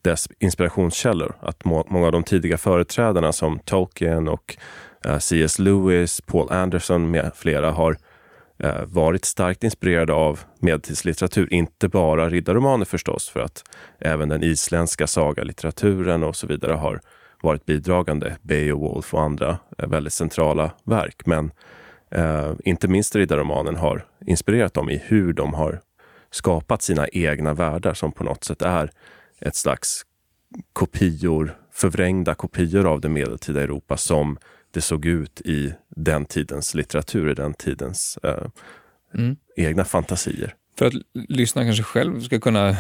[0.03, 1.35] dess inspirationskällor.
[1.41, 4.57] Att må många av de tidiga företrädarna som Tolkien och
[5.05, 5.59] eh, C.S.
[5.59, 7.97] Lewis, Paul Anderson med flera har
[8.59, 11.53] eh, varit starkt inspirerade av medeltidslitteratur.
[11.53, 13.65] Inte bara riddarromaner förstås, för att
[13.99, 17.01] även den isländska sagalitteraturen och så vidare har
[17.43, 18.37] varit bidragande.
[18.43, 21.27] Beowulf och andra eh, väldigt centrala verk.
[21.27, 21.53] Men
[22.11, 25.81] eh, inte minst riddarromanen har inspirerat dem i hur de har
[26.31, 28.91] skapat sina egna världar som på något sätt är
[29.47, 30.03] ett slags
[30.73, 34.39] kopior, förvrängda kopior av det medeltida Europa som
[34.71, 38.47] det såg ut i den tidens litteratur, i den tidens eh,
[39.15, 39.37] mm.
[39.57, 40.55] egna fantasier.
[40.79, 40.93] För att
[41.29, 42.77] lyssnaren kanske själv ska kunna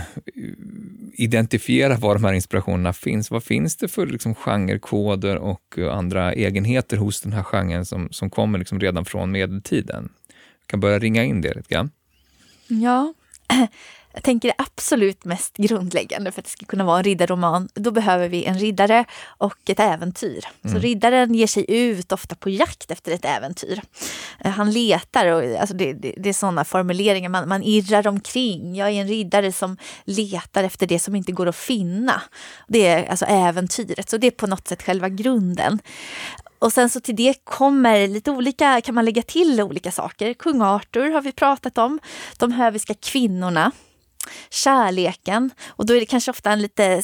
[1.12, 3.30] identifiera var de här inspirationerna finns.
[3.30, 8.30] Vad finns det för liksom, genrekoder och andra egenheter hos den här genren som, som
[8.30, 10.08] kommer liksom redan från medeltiden?
[10.60, 11.90] Jag kan börja ringa in det lite grann.
[12.68, 13.14] Ja,
[14.12, 17.90] jag tänker det absolut mest grundläggande för att det ska kunna vara en riddarroman, då
[17.90, 20.44] behöver vi en riddare och ett äventyr.
[20.64, 20.74] Mm.
[20.74, 23.80] Så riddaren ger sig ut ofta på jakt efter ett äventyr.
[24.40, 28.76] Eh, han letar, och, alltså det, det, det är sådana formuleringar, man, man irrar omkring.
[28.76, 32.22] Jag är en riddare som letar efter det som inte går att finna.
[32.68, 35.78] Det är alltså äventyret, så det är på något sätt själva grunden.
[36.58, 40.34] Och sen så till det kommer lite olika, kan man lägga till olika saker.
[40.34, 42.00] Kung Arthur har vi pratat om.
[42.38, 43.72] De höviska kvinnorna
[44.50, 45.50] kärleken.
[45.68, 47.02] Och då är det kanske ofta en lite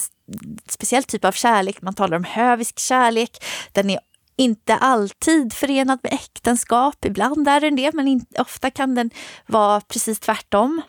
[0.69, 1.81] speciell typ av kärlek.
[1.81, 3.43] Man talar om hövisk kärlek.
[3.71, 3.99] Den är
[4.39, 7.05] inte alltid förenad med äktenskap.
[7.05, 9.09] Ibland är den det, men in, ofta kan den
[9.45, 10.81] vara precis tvärtom.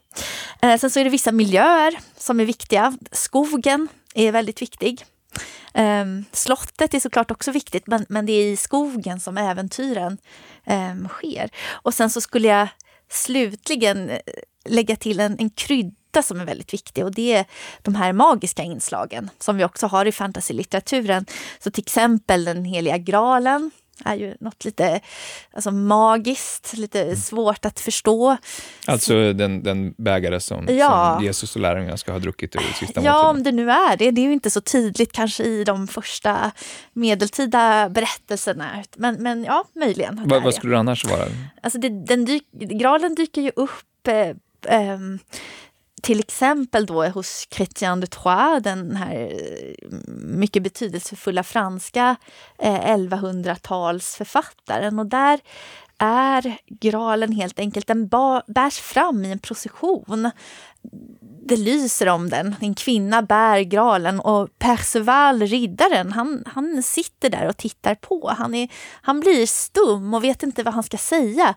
[0.62, 2.98] Eh, sen så är det vissa miljöer som är viktiga.
[3.12, 5.04] Skogen är väldigt viktig.
[5.74, 10.18] Eh, slottet är såklart också viktigt, men, men det är i skogen som äventyren
[10.66, 11.50] eh, sker.
[11.70, 12.68] Och sen så skulle jag
[13.10, 14.18] slutligen eh,
[14.64, 17.44] lägga till en, en krydda hitta som är väldigt viktig och det är
[17.82, 21.26] de här magiska inslagen som vi också har i fantasylitteraturen.
[21.58, 23.70] Så till exempel den heliga graalen
[24.04, 25.00] är ju något lite
[25.52, 27.16] alltså, magiskt, lite mm.
[27.16, 28.36] svårt att förstå.
[28.86, 31.14] Alltså den, den bägare som, ja.
[31.14, 33.36] som Jesus och lärjungarna ska ha druckit ur sista Ja, måltiden.
[33.36, 34.10] om det nu är det.
[34.10, 36.50] Det är ju inte så tydligt kanske i de första
[36.92, 38.84] medeltida berättelserna.
[38.96, 40.28] Men, men ja, möjligen.
[40.28, 41.24] Va, vad skulle det annars vara?
[41.62, 44.28] Alltså det, den dyk, graalen dyker ju upp eh,
[44.66, 44.98] eh,
[46.02, 49.28] till exempel då hos Chrétien de Troyes, den här eh,
[50.16, 52.16] mycket betydelsefulla franska
[52.58, 55.00] eh, 1100-talsförfattaren.
[55.00, 55.40] Och där
[55.98, 58.08] är graalen helt enkelt, den
[58.46, 60.30] bärs fram i en procession.
[61.46, 62.56] Det lyser om den.
[62.60, 68.34] En kvinna bär graalen och Perceval, riddaren, han, han sitter där och tittar på.
[68.38, 68.68] Han, är,
[69.02, 71.54] han blir stum och vet inte vad han ska säga.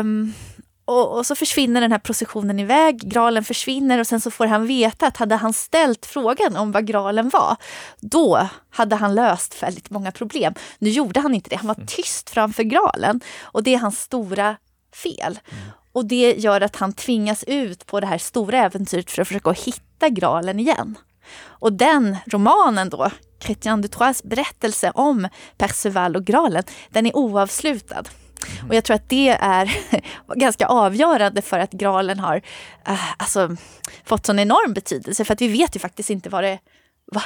[0.00, 0.34] Um,
[0.84, 4.66] och, och, så försvinner den här processionen iväg, graalen försvinner och sen så får han
[4.66, 7.56] veta att hade han ställt frågan om vad graalen var,
[8.00, 10.54] då hade han löst väldigt många problem.
[10.78, 11.86] Nu gjorde han inte det, han var mm.
[11.86, 14.56] tyst framför graalen och det är hans stora
[15.02, 15.40] fel.
[15.50, 15.64] Mm.
[15.92, 19.52] Och det gör att han tvingas ut på det här stora äventyret för att försöka
[19.52, 20.98] hitta graalen igen.
[21.44, 28.04] Och den romanen då, Chrétien de Troyes berättelse om Perceval och graalen, den är oavslutad.
[28.46, 28.68] Mm.
[28.68, 29.76] Och jag tror att det är
[30.34, 32.42] ganska avgörande för att graalen har
[32.86, 33.56] äh, alltså,
[34.04, 35.24] fått sån enorm betydelse.
[35.24, 36.58] För att vi vet ju faktiskt inte vad det,
[37.04, 37.22] vad,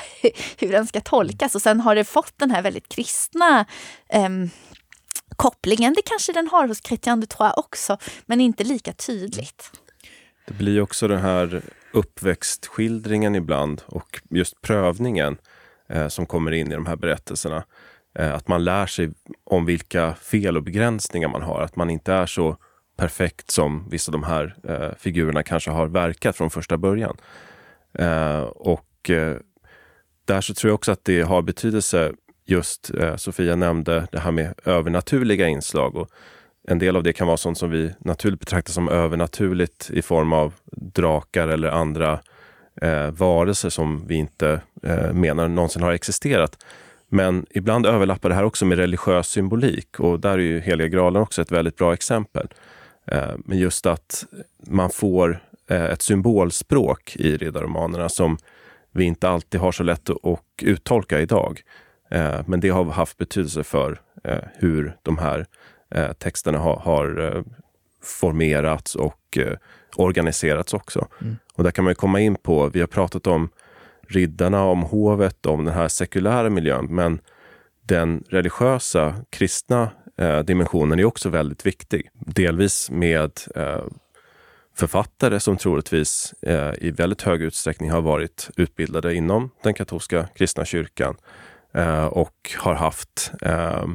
[0.59, 1.55] hur den ska tolkas.
[1.55, 3.65] Och sen har det fått den här väldigt kristna
[4.09, 4.51] ähm,
[5.37, 5.95] kopplingen.
[5.95, 9.71] Det kanske den har hos Christian de Troyes också, men inte lika tydligt.
[10.47, 15.39] Det blir också den här uppväxtskildringen ibland och just prövningen
[15.89, 17.65] eh, som kommer in i de här berättelserna.
[18.19, 19.11] Eh, att man lär sig
[19.45, 21.61] om vilka fel och begränsningar man har.
[21.61, 22.57] Att man inte är så
[22.97, 27.17] perfekt som vissa av de här eh, figurerna kanske har verkat från första början.
[27.99, 29.37] Eh, och eh,
[30.25, 32.13] där så tror jag också att det har betydelse
[32.47, 35.97] just, eh, Sofia nämnde det här med övernaturliga inslag.
[35.97, 36.11] Och
[36.69, 40.33] en del av det kan vara sånt som vi naturligt betraktar som övernaturligt i form
[40.33, 42.21] av drakar eller andra
[42.83, 46.59] eh, varelser som vi inte eh, menar någonsin har existerat.
[47.09, 51.23] Men ibland överlappar det här också med religiös symbolik och där är ju Heliga graalen
[51.23, 52.49] också ett väldigt bra exempel.
[53.07, 54.27] Eh, men just att
[54.67, 58.39] man får eh, ett symbolspråk i riddarromanerna som
[58.93, 61.61] vi inte alltid har så lätt att uttolka idag.
[62.11, 64.01] Eh, men det har haft betydelse för
[64.59, 65.47] hur de här
[66.19, 67.45] texterna har
[68.03, 69.39] formerats och
[69.97, 71.09] organiserats också.
[71.21, 71.37] Mm.
[71.55, 73.49] Och där kan man komma in på, vi har pratat om
[74.09, 76.87] riddarna, om hovet, om den här sekulära miljön.
[76.91, 77.21] Men
[77.83, 82.11] den religiösa, kristna eh, dimensionen är också väldigt viktig.
[82.15, 83.85] Delvis med eh,
[84.77, 90.65] författare som troligtvis eh, i väldigt hög utsträckning har varit utbildade inom den katolska kristna
[90.65, 91.17] kyrkan
[91.75, 93.87] eh, och har haft eh,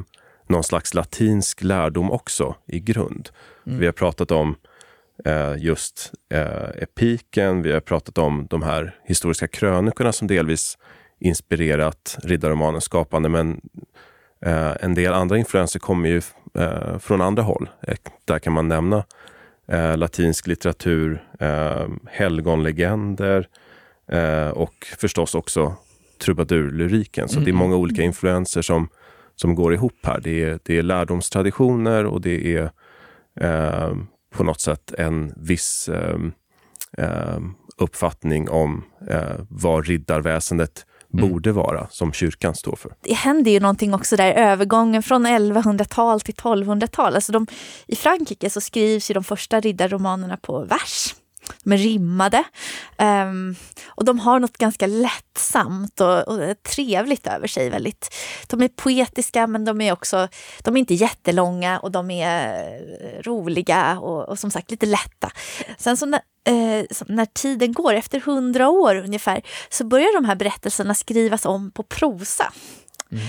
[0.48, 3.28] någon slags latinsk lärdom också i grund.
[3.66, 3.78] Mm.
[3.78, 4.56] Vi har pratat om
[5.58, 7.62] just eh, epiken.
[7.62, 10.78] Vi har pratat om de här historiska krönikorna som delvis
[11.18, 13.28] inspirerat riddarromanens skapande.
[13.28, 13.60] Men
[14.40, 16.22] eh, en del andra influenser kommer ju
[17.00, 17.68] från andra håll.
[18.24, 19.04] Där kan man nämna
[19.96, 21.24] latinsk litteratur,
[22.06, 23.48] helgonlegender
[24.52, 25.76] och förstås också
[26.22, 27.28] trubadurlyriken.
[27.28, 27.44] Så mm.
[27.44, 28.88] det är många olika influenser som,
[29.36, 30.20] som går ihop här.
[30.20, 32.70] Det är, det är lärdomstraditioner och det är
[33.40, 33.96] eh,
[34.32, 36.18] på något sätt en viss eh,
[36.98, 37.38] eh,
[37.76, 41.28] uppfattning om eh, vad riddarväsendet mm.
[41.28, 42.92] borde vara, som kyrkan står för.
[43.00, 47.14] Det händer ju någonting också där, övergången från 1100-tal till 1200-tal.
[47.14, 47.46] Alltså de,
[47.86, 51.14] I Frankrike så skrivs ju de första riddarromanerna på vers.
[51.64, 52.44] De är rimmade.
[52.98, 57.70] Um, och de har något ganska lättsamt och, och, trevligt över sig.
[57.70, 58.14] Väldigt.
[58.46, 60.28] De är poetiska men de är också
[60.62, 65.30] de är inte jättelånga och de är roliga och, och som sagt lite lätta.
[65.78, 70.36] Sen så när, eh, när tiden går, efter hundra år ungefär, så börjar de här
[70.36, 72.52] berättelserna skrivas om på prosa.
[73.12, 73.24] Mm.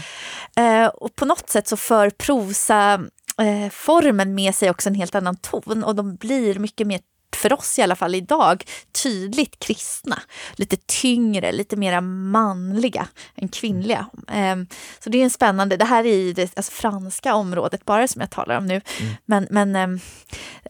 [0.55, 2.93] Eh, och på något sätt så för prosa
[3.37, 6.99] eh, formen med sig också en helt annan ton och de blir mycket mer
[7.35, 8.63] för oss i alla fall idag,
[9.03, 10.19] tydligt kristna.
[10.55, 14.05] Lite tyngre, lite mer manliga än kvinnliga.
[14.53, 14.67] Um,
[14.99, 18.21] så det är en spännande, det här är i det alltså, franska området bara som
[18.21, 18.81] jag talar om nu.
[18.99, 19.13] Mm.
[19.25, 19.99] Men, men um,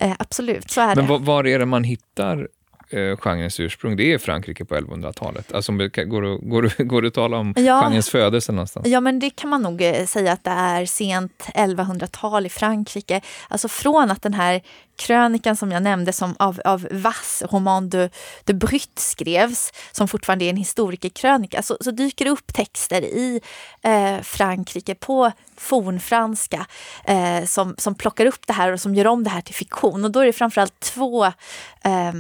[0.04, 1.14] uh, absolut, så är men det.
[1.14, 2.48] Men var är det man hittar
[2.90, 5.54] eh, genrens ursprung, det är Frankrike på 1100-talet.
[5.54, 8.88] Alltså, går, det, går, går det att tala om ja, genrens födelse någonstans?
[8.88, 13.22] Ja, men det kan man nog eh, säga att det är sent 1100-tal i Frankrike.
[13.48, 14.62] Alltså från att den här
[14.96, 18.10] krönikan som jag nämnde som av, av Vass, Roman de,
[18.44, 23.42] de Brut skrevs, som fortfarande är en historikerkrönika, så, så dyker det upp texter i
[23.82, 26.66] eh, Frankrike på fornfranska
[27.06, 30.06] eh, som, som plockar upp det här och som gör om det här till fiktion.
[30.06, 32.14] Och då är det framförallt två eh,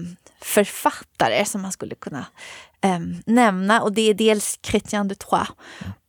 [0.43, 2.25] författare som man skulle kunna
[2.81, 3.81] eh, nämna.
[3.81, 5.47] Och det är dels Chrétien de Troyes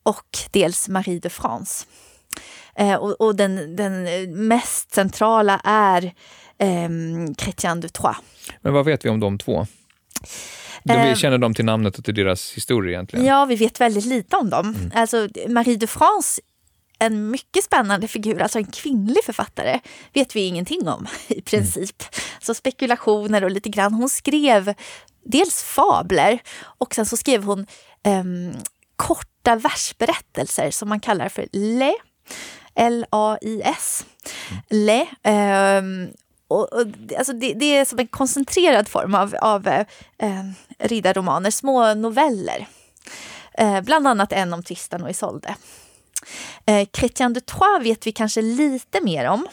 [0.03, 1.87] och dels Marie de France.
[2.77, 4.05] Eh, och, och den, den,
[4.49, 6.05] mest centrala är
[6.59, 6.89] eh,
[7.39, 8.17] Chrétien de Troyes.
[8.61, 9.67] Men vad vet vi om de två?
[10.85, 11.17] vi ehm.
[11.17, 13.27] känner dem till namnet och till deras historia egentligen?
[13.27, 14.75] Ja, vi vet väldigt lite om dem.
[14.75, 14.91] Mm.
[14.95, 16.41] Alltså, Marie de France
[16.99, 19.81] en mycket spännande figur, alltså en kvinnlig författare,
[20.13, 22.03] vet vi ingenting om i princip.
[22.03, 22.25] Mm.
[22.41, 23.95] Så spekulationer och lite grann.
[23.95, 24.75] Hon skrev
[25.25, 26.39] dels fabler
[26.79, 27.67] och sen så skrev hon
[28.07, 28.53] um,
[28.97, 31.95] korta versberättelser som man kallar för le.
[32.75, 34.07] L-A-I-S.
[34.51, 34.63] Mm.
[34.71, 35.07] Le.
[35.79, 36.13] Um,
[36.49, 36.87] och, och,
[37.19, 39.85] alltså det, det, är som en koncentrerad form av, av eh,
[40.79, 42.67] riddarromaner, små noveller.
[43.59, 45.55] Eh, bland annat en om Tristan och Isolde.
[46.67, 49.47] Eh, Chrétien de Troyes vet vi kanske lite mer om.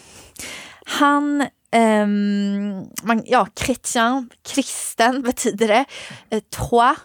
[1.00, 5.86] Han Um, man, ja, chrétien, kristen betyder det.
[6.34, 6.98] Uh, Troyes,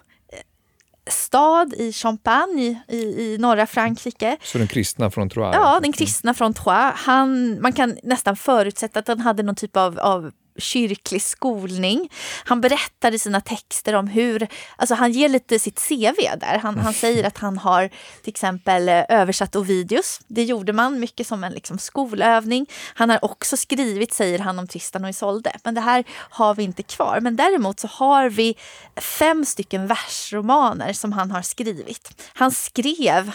[1.07, 4.37] stad i Champagne i, i norra Frankrike.
[4.43, 5.55] Så den kristna från Troyes?
[5.55, 6.95] Ja, den kristna från Troyes.
[6.95, 12.09] Han, man kan nästan förutsätta att han hade någon typ av, av kyrklig skolning.
[12.45, 16.59] Han berättar i sina texter om hur, alltså han ger lite sitt CV där.
[16.59, 17.89] Han, han säger att han har
[18.23, 20.21] till exempel eh, översatt Ovidius.
[20.27, 22.67] Det gjorde man mycket som en liksom skolövning.
[22.95, 25.53] Han har också skrivit, säger han, om Tristan och Isolde.
[25.65, 27.21] Men det här har vi inte kvar.
[27.21, 28.57] Men däremot så har vi
[28.97, 32.23] fem stycken versromaner som han har skrivit.
[32.35, 33.33] Han skrev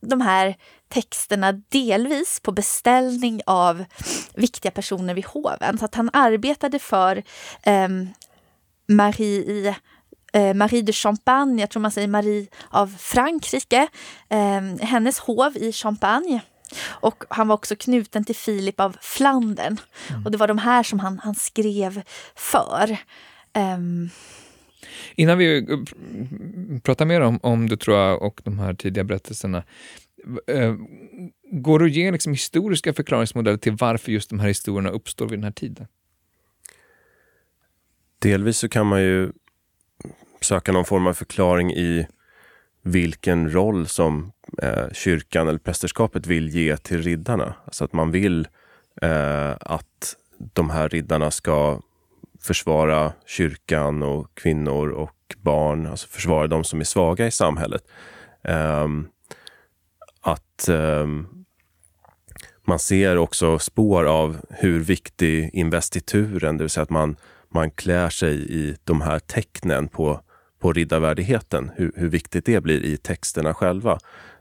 [0.00, 0.56] de här
[0.88, 3.84] texterna delvis på beställning av
[4.34, 5.78] viktiga personer vid hoven.
[5.78, 7.22] Så att han arbetade för
[7.62, 7.88] eh,
[8.88, 9.74] Marie i
[10.32, 13.88] eh, Marie de Champagne, jag tror man säger Marie av Frankrike,
[14.28, 16.40] eh, hennes hov i Champagne.
[16.88, 19.80] Och han var också knuten till Filip av Flandern.
[20.10, 20.24] Mm.
[20.24, 22.02] Och det var de här som han, han skrev
[22.34, 22.96] för.
[23.54, 24.10] Um,
[25.14, 25.66] Innan vi
[26.82, 29.64] pratar mer om, om du tror jag och de här tidiga berättelserna,
[30.46, 30.74] eh,
[31.52, 35.38] går det att ge liksom historiska förklaringsmodeller till varför just de här historierna uppstår vid
[35.38, 35.86] den här tiden?
[38.18, 39.32] Delvis så kan man ju
[40.40, 42.06] söka någon form av förklaring i
[42.82, 44.32] vilken roll som
[44.62, 47.54] eh, kyrkan eller prästerskapet vill ge till riddarna.
[47.64, 48.48] Alltså att man vill
[49.02, 50.16] eh, att
[50.52, 51.80] de här riddarna ska
[52.44, 57.82] försvara kyrkan och kvinnor och barn, alltså försvara de som är svaga i samhället.
[58.42, 59.08] Um,
[60.20, 61.44] att um,
[62.66, 67.16] man ser också spår av hur viktig investituren, det vill säga att man,
[67.48, 70.20] man klär sig i de här tecknen på,
[70.60, 73.98] på riddarvärdigheten, hur, hur viktigt det blir i texterna själva.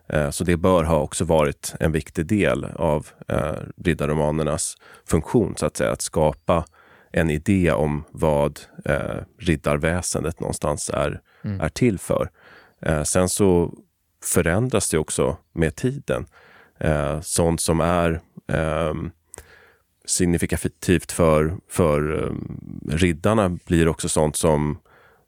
[0.07, 4.75] Eh, så det bör ha också varit en viktig del av eh, riddarromanernas
[5.05, 6.65] funktion, så att säga, att skapa
[7.13, 11.61] en idé om vad eh, riddarväsendet någonstans är, mm.
[11.61, 12.29] är till för.
[12.81, 13.73] Eh, sen så
[14.23, 16.25] förändras det också med tiden.
[16.79, 18.93] Eh, sånt som är eh,
[20.05, 22.31] signifikativt för, för eh,
[22.95, 24.79] riddarna blir också sånt som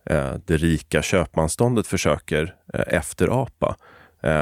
[0.05, 3.75] eh, det rika köpmanståndet försöker eh, efterapa.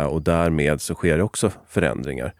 [0.10, 2.34] Och därmed så sker det också förändringar.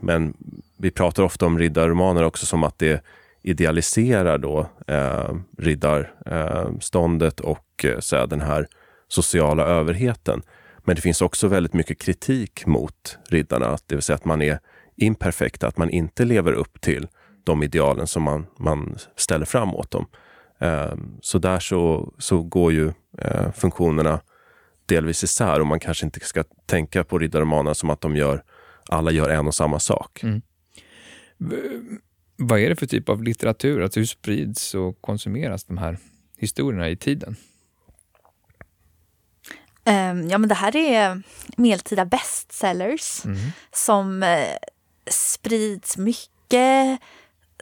[0.00, 0.34] Men
[0.78, 3.04] vi pratar ofta om riddarromaner också som att det
[3.42, 8.66] idealiserar då eh, riddarståndet och eh, så den här
[9.08, 10.42] sociala överheten.
[10.84, 14.58] Men det finns också väldigt mycket kritik mot riddarna, det vill säga att man är
[14.96, 17.08] imperfekta, att man inte lever upp till
[17.44, 20.06] de idealen som man, man ställer fram åt dem.
[20.58, 24.20] Eh, så där så, så går ju eh, funktionerna
[24.86, 28.42] delvis isär och man kanske inte ska tänka på riddarromanerna som att de gör,
[28.88, 30.22] alla gör en och samma sak.
[30.22, 30.42] Mm.
[32.46, 33.82] Vad är det för typ av litteratur?
[33.82, 35.98] Alltså hur sprids och konsumeras de här
[36.36, 37.36] historierna i tiden?
[39.84, 41.22] Um, ja, men det här är
[41.56, 43.38] medeltida bestsellers mm.
[43.72, 44.56] som uh,
[45.10, 47.00] sprids mycket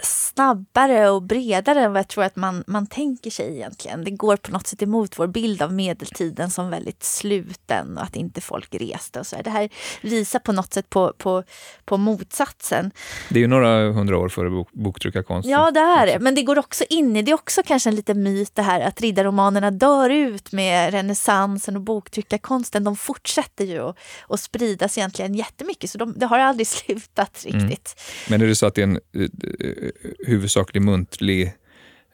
[0.03, 4.05] snabbare och bredare än vad jag tror att man, man tänker sig egentligen.
[4.05, 8.17] Det går på något sätt emot vår bild av medeltiden som väldigt sluten och att
[8.17, 9.37] inte folk reste och så.
[9.45, 9.69] Det här
[10.03, 11.43] visar på något sätt på, på,
[11.85, 12.91] på motsatsen.
[13.29, 15.53] Det är ju några hundra år före bok, boktryckarkonsten.
[15.53, 16.19] Ja, det är det.
[16.19, 18.81] Men det går också in i, det är också kanske en liten myt det här
[18.81, 22.85] att riddarromanerna dör ut med renässansen och boktryckarkonsten.
[22.85, 23.97] De fortsätter ju att,
[24.29, 27.61] att spridas egentligen jättemycket så de, det har aldrig slutat mm.
[27.61, 27.95] riktigt.
[27.97, 28.31] Mm.
[28.31, 29.90] Men är det så att det är en eh,
[30.27, 31.53] huvudsaklig muntlig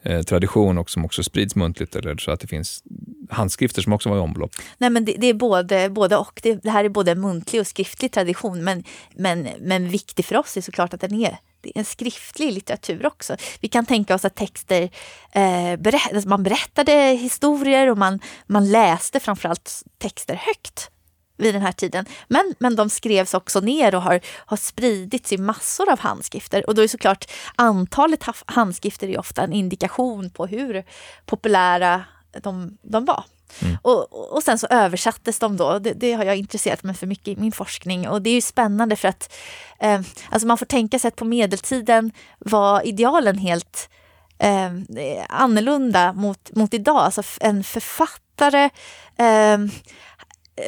[0.03, 2.83] eh, tradition och som också sprids muntligt eller så att det finns
[3.31, 4.51] handskrifter som också var i omlopp?
[4.79, 6.41] Nej, men det, det är både, både och.
[6.43, 10.57] Det, det, här är både muntlig och skriftlig tradition men, men, men viktig för oss
[10.57, 13.37] är såklart att den är det är en skriftlig litteratur också.
[13.61, 14.83] Vi kan tänka oss att texter,
[15.33, 20.91] eh, berä alltså man berättade historier och man, man läste framförallt texter högt
[21.37, 22.07] vid den här tiden.
[22.28, 26.66] Men, men de skrevs också ner och har, har spridits i massor av handskrifter.
[26.66, 30.84] Och då är såklart antalet handskrifter är ofta en indikation på hur
[31.26, 32.05] populära
[32.43, 33.24] de, de var.
[33.62, 33.76] Mm.
[33.82, 35.78] Och, och sen så översattes de då.
[35.78, 38.09] Det, det, har jag intresserat mig för mycket i min forskning.
[38.09, 39.34] Och det är ju spännande för att
[39.80, 43.89] eh, alltså man får tänka sig att på medeltiden var idealen helt
[44.39, 44.72] eh,
[45.28, 46.97] annorlunda mot, mot idag.
[46.97, 48.70] Alltså en författare
[49.16, 49.59] eh,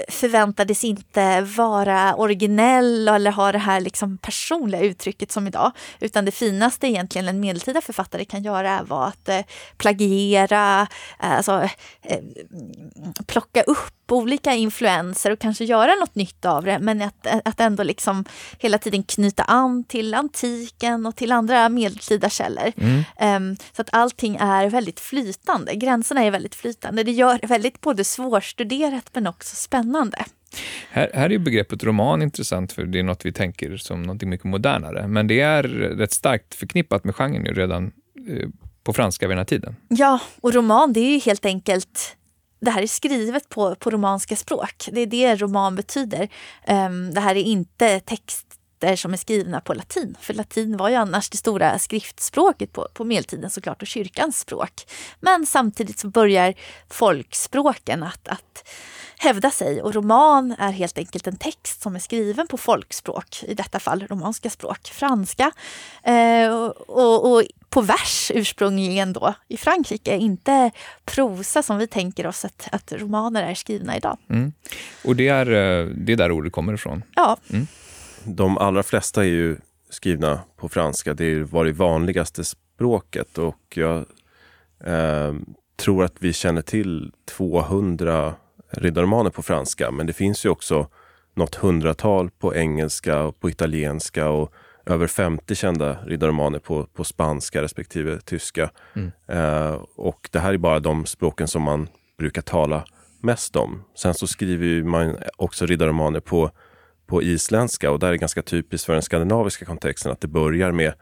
[0.08, 5.72] förväntades inte vara originell eller ha det här liksom personliga uttrycket som idag.
[6.00, 9.40] Utan det finaste egentligen en medeltida författare kan göra var att eh,
[9.76, 10.86] plagiera,
[11.20, 11.68] eh, alltså,
[12.02, 12.20] eh,
[13.26, 16.78] plocka upp olika influenser och kanske göra något nytt av det.
[16.78, 18.24] Men att, att ändå liksom
[18.58, 22.72] hela tiden knyta an till antiken och till andra medeltida källor.
[22.76, 23.50] Mm.
[23.50, 25.74] Um, så att allting är väldigt flytande.
[25.74, 27.02] Gränserna är väldigt flytande.
[27.02, 30.24] Det gör det väldigt både svårstuderat men också spännande.
[30.90, 34.46] Här, här är begreppet roman intressant, för det är något vi tänker som något mycket
[34.46, 35.08] modernare.
[35.08, 37.92] Men det är rätt starkt förknippat med genren redan
[38.28, 38.48] eh,
[38.84, 39.76] på franska vid den här tiden.
[39.88, 42.16] Ja, och roman det är ju helt enkelt
[42.60, 44.88] det här är skrivet på, på romanska språk.
[44.92, 46.28] Det är det roman betyder.
[46.68, 50.16] Um, det här är inte texter som är skrivna på latin.
[50.20, 54.86] För latin var ju annars det stora skriftspråket på, på medeltiden såklart och kyrkans språk.
[55.20, 56.54] Men samtidigt så börjar
[56.88, 58.68] folkspråken att, att
[59.18, 63.54] hävda sig och roman är helt enkelt en text som är skriven på folkspråk, i
[63.54, 65.52] detta fall romanska språk, franska.
[66.02, 66.54] Eh,
[66.86, 70.70] och, och, på vers ursprungligen då i Frankrike, inte
[71.04, 74.18] prosa som vi tänker oss att, att romaner är skrivna idag.
[74.30, 74.52] Mm.
[75.04, 77.02] Och det är, eh, det är där ordet kommer ifrån?
[77.14, 77.36] Ja.
[77.50, 77.66] Mm.
[78.24, 79.56] De allra flesta är ju
[79.90, 81.14] skrivna på franska.
[81.14, 83.98] Det var det vanligaste språket och jag
[84.84, 85.34] eh,
[85.76, 88.34] tror att vi känner till 200
[88.70, 90.88] riddarromaner på franska, men det finns ju också
[91.34, 94.52] något hundratal på engelska och på italienska och
[94.86, 98.70] över 50 kända riddarromaner på, på spanska respektive tyska.
[98.96, 99.10] Mm.
[99.26, 101.88] Eh, och det här är bara de språken som man
[102.18, 102.84] brukar tala
[103.20, 103.84] mest om.
[103.94, 106.50] Sen så skriver man också riddarromaner på,
[107.06, 110.72] på isländska och där är det ganska typiskt för den skandinaviska kontexten att det börjar
[110.72, 110.92] med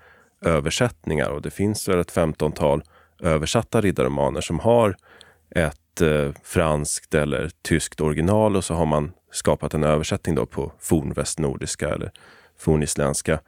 [0.44, 2.82] översättningar och det finns väl ett femtontal
[3.22, 4.96] översatta riddarromaner som har
[5.50, 10.72] ett eh, franskt eller tyskt original och så har man skapat en översättning då på
[10.80, 12.10] fornvästnordiska eller
[12.58, 13.40] fornisländska.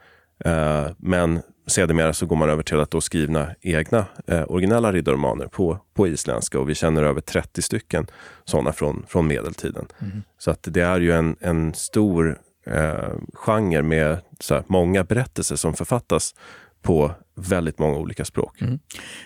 [0.44, 5.46] Eh, men sedermera så går man över till att då skriva egna eh, originella riddarromaner
[5.46, 8.06] på, på isländska och vi känner över 30 stycken
[8.44, 9.86] sådana från, från medeltiden.
[9.98, 10.22] Mm.
[10.38, 15.74] Så att det är ju en, en stor eh, genre med så många berättelser som
[15.74, 16.34] författas
[16.82, 18.60] på väldigt många olika språk.
[18.60, 18.78] Mm.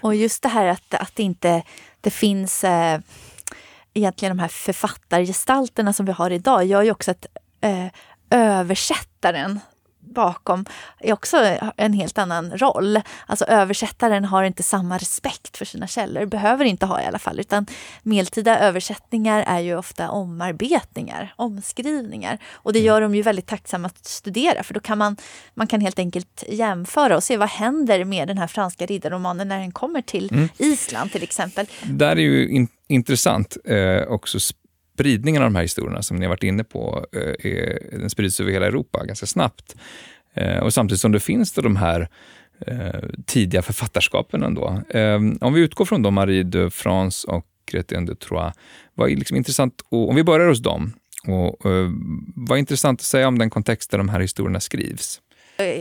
[0.02, 1.62] Och just det här att, att det inte
[2.02, 3.00] det finns eh,
[3.94, 7.26] egentligen de här författargestalterna som vi har idag gör ju också att
[7.60, 7.86] eh,
[8.30, 9.60] översättaren
[10.12, 10.64] bakom
[11.00, 11.36] är också
[11.76, 13.00] en helt annan roll.
[13.26, 17.40] Alltså översättaren har inte samma respekt för sina källor, behöver inte ha i alla fall,
[17.40, 17.66] utan
[18.02, 22.38] medeltida översättningar är ju ofta omarbetningar, omskrivningar.
[22.52, 22.86] Och det mm.
[22.86, 25.16] gör de ju väldigt tacksamma att studera, för då kan man,
[25.54, 29.58] man kan helt enkelt jämföra och se vad händer med den här franska riddarromanen när
[29.58, 30.48] den kommer till mm.
[30.58, 31.66] Island till exempel.
[31.82, 34.38] Där är ju in, intressant eh, också
[34.94, 38.40] spridningen av de här historierna som ni har varit inne på, eh, är, den sprids
[38.40, 39.76] över hela Europa ganska snabbt.
[40.34, 42.08] Eh, och samtidigt som det finns då de här
[42.66, 44.82] eh, tidiga författarskapen ändå.
[45.40, 48.54] Om vi utgår från då Marie de France och Chrétien de Troyes,
[48.94, 50.92] vad är liksom intressant, och, om vi börjar hos dem,
[51.26, 51.90] och, och,
[52.34, 55.20] vad är intressant att säga om den kontext där de här historierna skrivs?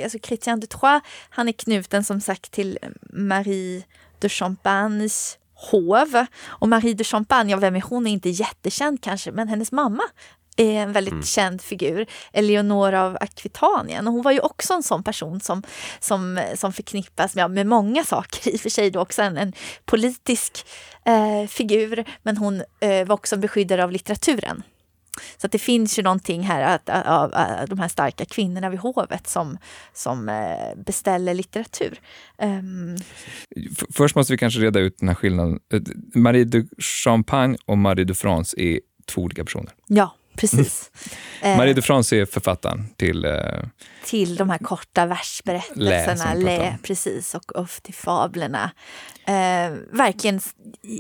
[0.04, 2.80] Alltså Chrétien de Troyes, han är knuten som sagt till
[3.14, 3.84] Marie
[4.20, 5.38] de Champagnes
[5.72, 6.26] hov.
[6.46, 8.08] Och Marie de Champagne, ja, vem är hon?
[8.08, 10.04] är inte jättekänd kanske, men hennes mamma
[10.58, 11.24] är en väldigt mm.
[11.24, 14.08] känd figur, Eleonora av Akvitanien.
[14.08, 15.64] Och hon var ju också en sån person som,
[16.00, 18.52] som, som förknippas med, med många saker.
[18.52, 19.54] I och för sig då också en, en
[19.86, 20.66] politisk
[21.06, 24.64] eh, figur, men hon eh, var också en beskyddare av litteraturen.
[25.38, 27.32] Så att det finns ju någonting här av
[27.68, 29.58] de här starka kvinnorna vid hovet som,
[29.94, 32.00] som eh, beställer litteratur.
[32.38, 32.98] Um.
[33.94, 35.60] Först måste vi kanske reda ut den här skillnaden.
[35.74, 35.82] Eh,
[36.16, 39.72] Marie de Champagne och Marie de France är två olika personer.
[39.88, 40.92] Ja, precis.
[41.42, 41.58] Mm.
[41.58, 43.26] Marie de France är författaren till...
[43.26, 43.32] Eh,
[44.06, 48.72] till de här korta versberättelserna, Lä, Lä precis, och, och till fablerna.
[49.26, 50.40] Eh, verkligen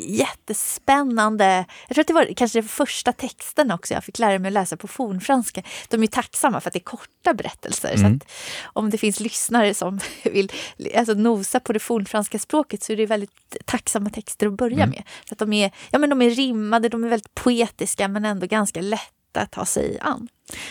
[0.07, 1.65] jättespännande.
[1.87, 4.53] Jag tror att det var kanske den första texten också jag fick lära mig att
[4.53, 5.63] läsa på fornfranska.
[5.89, 7.93] De är tacksamma för att det är korta berättelser.
[7.95, 8.19] Mm.
[8.19, 8.25] Så
[8.63, 10.51] om det finns lyssnare som vill
[10.95, 14.89] alltså, nosa på det fornfranska språket så är det väldigt tacksamma texter att börja mm.
[14.89, 15.03] med.
[15.29, 18.47] Så att de, är, ja, men de är rimmade, de är väldigt poetiska men ändå
[18.47, 20.27] ganska lätta att ta sig an.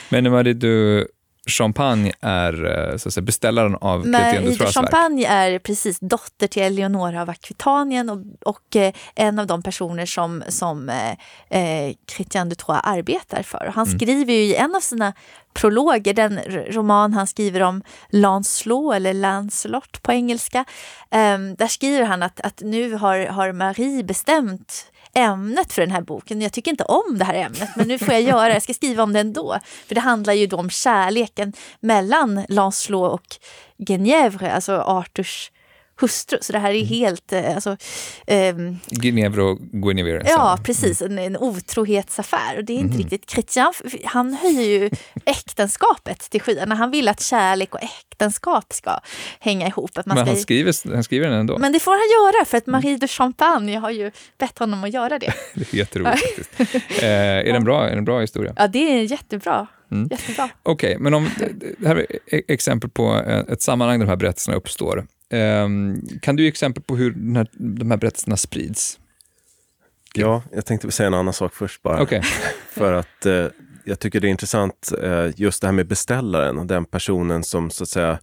[0.09, 1.07] Men Marie, du
[1.47, 6.63] Champagne är eh, så att säga, beställaren av Men Ida Champagne är precis dotter till
[6.63, 11.11] Eleonora av Akvitanien och, och eh, en av de personer som, som eh,
[11.61, 13.73] eh Christian de Troyes arbetar för.
[13.75, 13.99] Han mm.
[13.99, 15.13] skriver ju i en av sina
[15.55, 16.39] prologer, den
[16.69, 20.65] roman han skriver om Lancelot eller Lancelot på engelska.
[21.11, 26.01] Eh, där skriver han att, att nu har, har Marie bestämt ämnet för den här
[26.01, 26.41] boken.
[26.41, 28.55] Jag tycker inte om det här ämnet, men nu får jag göra det.
[28.55, 29.59] Jag ska skriva om det ändå.
[29.87, 33.27] För det handlar ju då om kärleken mellan Lancelot och
[33.79, 35.51] Guenièvre, alltså Arthurs
[36.01, 36.39] hustru.
[36.41, 36.89] Så det här är mm.
[36.89, 37.33] helt...
[37.33, 37.77] Eh, alltså,
[38.27, 40.23] um, Ginevra Guinevere.
[40.27, 41.03] Ja, precis.
[41.03, 42.59] En, en otrohetsaffär.
[42.59, 42.99] Och det är inte mm.
[42.99, 43.31] riktigt...
[43.31, 43.73] Chrétien,
[44.05, 44.91] han höjer ju
[45.25, 46.75] äktenskapet till skyarna.
[46.75, 49.01] Han vill att kärlek och äktenskap ska
[49.41, 49.91] hänga ihop.
[49.95, 50.43] Att man Men han, ska...
[50.43, 51.59] skriver, han skriver den ändå?
[51.59, 54.93] Men det får han göra, för att Marie de Champagne har ju bett honom att
[54.93, 55.33] göra det.
[55.55, 56.51] det är jätteroligt
[57.03, 58.53] eh, är, den bra, är den bra historia?
[58.57, 59.67] Ja, det är jättebra.
[59.91, 60.09] Mm.
[60.11, 60.49] Jättebra.
[60.63, 61.31] Okej, okay, men om
[61.79, 63.15] det här är exempel på
[63.49, 65.07] ett sammanhang där de här berättelserna uppstår.
[65.33, 68.99] Um, kan du ge exempel på hur den här, de här berättelserna sprids?
[70.15, 72.03] Ja, jag tänkte säga en annan sak först bara.
[72.03, 72.23] Okay.
[72.71, 73.47] För att eh,
[73.85, 77.71] jag tycker det är intressant eh, just det här med beställaren och den personen som
[77.71, 78.19] så att säga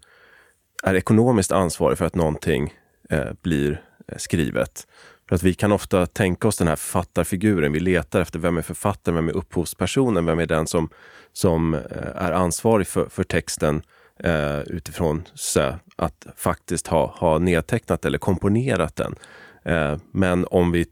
[0.83, 2.73] är ekonomiskt ansvarig för att någonting
[3.09, 4.87] eh, blir eh, skrivet.
[5.29, 7.71] För att vi kan ofta tänka oss den här författarfiguren.
[7.71, 10.89] Vi letar efter vem är författaren, vem är upphovspersonen, vem är den som,
[11.33, 11.81] som eh,
[12.15, 13.81] är ansvarig för, för texten
[14.23, 19.15] eh, utifrån så, att faktiskt ha, ha nedtecknat eller komponerat den.
[19.63, 20.85] Eh, men om vi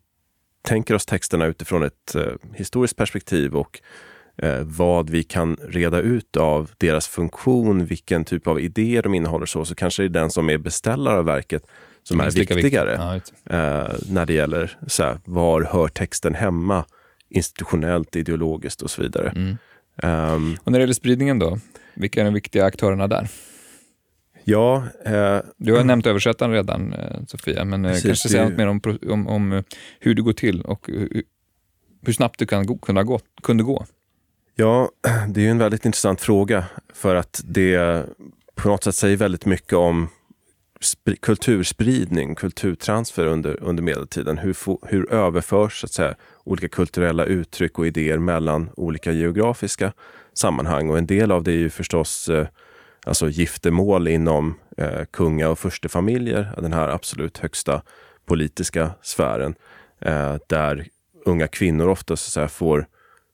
[0.62, 3.82] tänker oss texterna utifrån ett eh, historiskt perspektiv och
[4.38, 9.46] eh, vad vi kan reda ut av deras funktion, vilken typ av idéer de innehåller,
[9.46, 11.68] så, så kanske det är den som är beställare av verket
[12.04, 16.86] som är viktigare eh, när det gäller så här, var hör texten hemma
[17.30, 19.30] institutionellt, ideologiskt och så vidare.
[19.30, 19.58] Mm.
[20.04, 21.60] Um, och när det gäller spridningen då?
[21.94, 23.28] Vilka är de viktiga aktörerna där?
[24.48, 28.58] Ja, eh, du har nämnt översättaren redan, eh, Sofia, men eh, precis, kanske säga något
[28.58, 29.64] mer om, om, om, eh,
[30.00, 31.24] hur det går till och hur,
[32.06, 33.86] hur snabbt du kan, kunna gå, kunde gå.
[34.56, 34.90] Ja,
[35.30, 38.06] det är en väldigt intressant fråga för att det
[38.56, 40.08] på något sätt säger väldigt mycket om
[41.20, 44.38] kulturspridning, kulturtransfer under, under medeltiden.
[44.38, 44.56] Hur,
[44.88, 49.94] hur överförs så att säga, olika kulturella uttryck och idéer mellan olika geografiska
[50.34, 50.90] sammanhang.
[50.90, 52.48] Och en del av det är ju förstås eh,
[53.06, 57.82] alltså giftermål inom eh, kunga och furstefamiljer, den här absolut högsta
[58.26, 59.56] politiska sfären,
[60.02, 60.88] eh, där
[61.26, 62.88] unga kvinnor ofta så att säga, får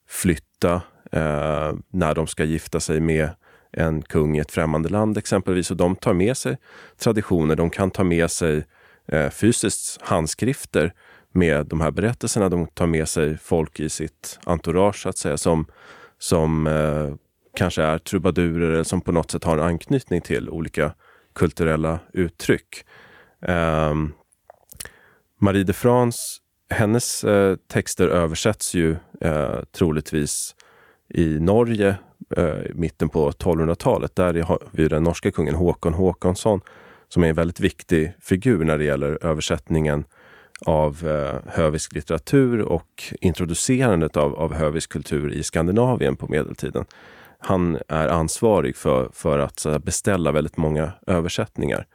[0.08, 3.30] flytta eh, när de ska gifta sig med
[3.72, 5.72] en kung i ett främmande land exempelvis.
[5.72, 6.58] Och de tar med sig
[6.98, 8.66] traditioner, de kan ta med sig
[9.08, 10.94] eh, fysiskt handskrifter
[11.32, 12.50] med de här berättelserna.
[12.50, 15.66] De tar med sig folk i sitt entourage så att säga som,
[16.20, 17.16] som eh,
[17.54, 20.94] kanske är trubadurer eller som på något sätt har en anknytning till olika
[21.34, 22.86] kulturella uttryck.
[23.40, 24.14] Um,
[25.40, 26.20] Marie de France,
[26.70, 30.56] hennes eh, texter översätts ju eh, troligtvis
[31.10, 31.96] i Norge
[32.38, 34.16] eh, mitten på 1200-talet.
[34.16, 36.62] Där har vi den norska kungen Håkon Håkonsson
[37.08, 40.04] som är en väldigt viktig figur när det gäller översättningen
[40.66, 46.86] av eh, hövisk litteratur och introducerandet av, av hövisk kultur i Skandinavien på medeltiden.
[47.44, 51.86] Han är ansvarig för, för att beställa väldigt många översättningar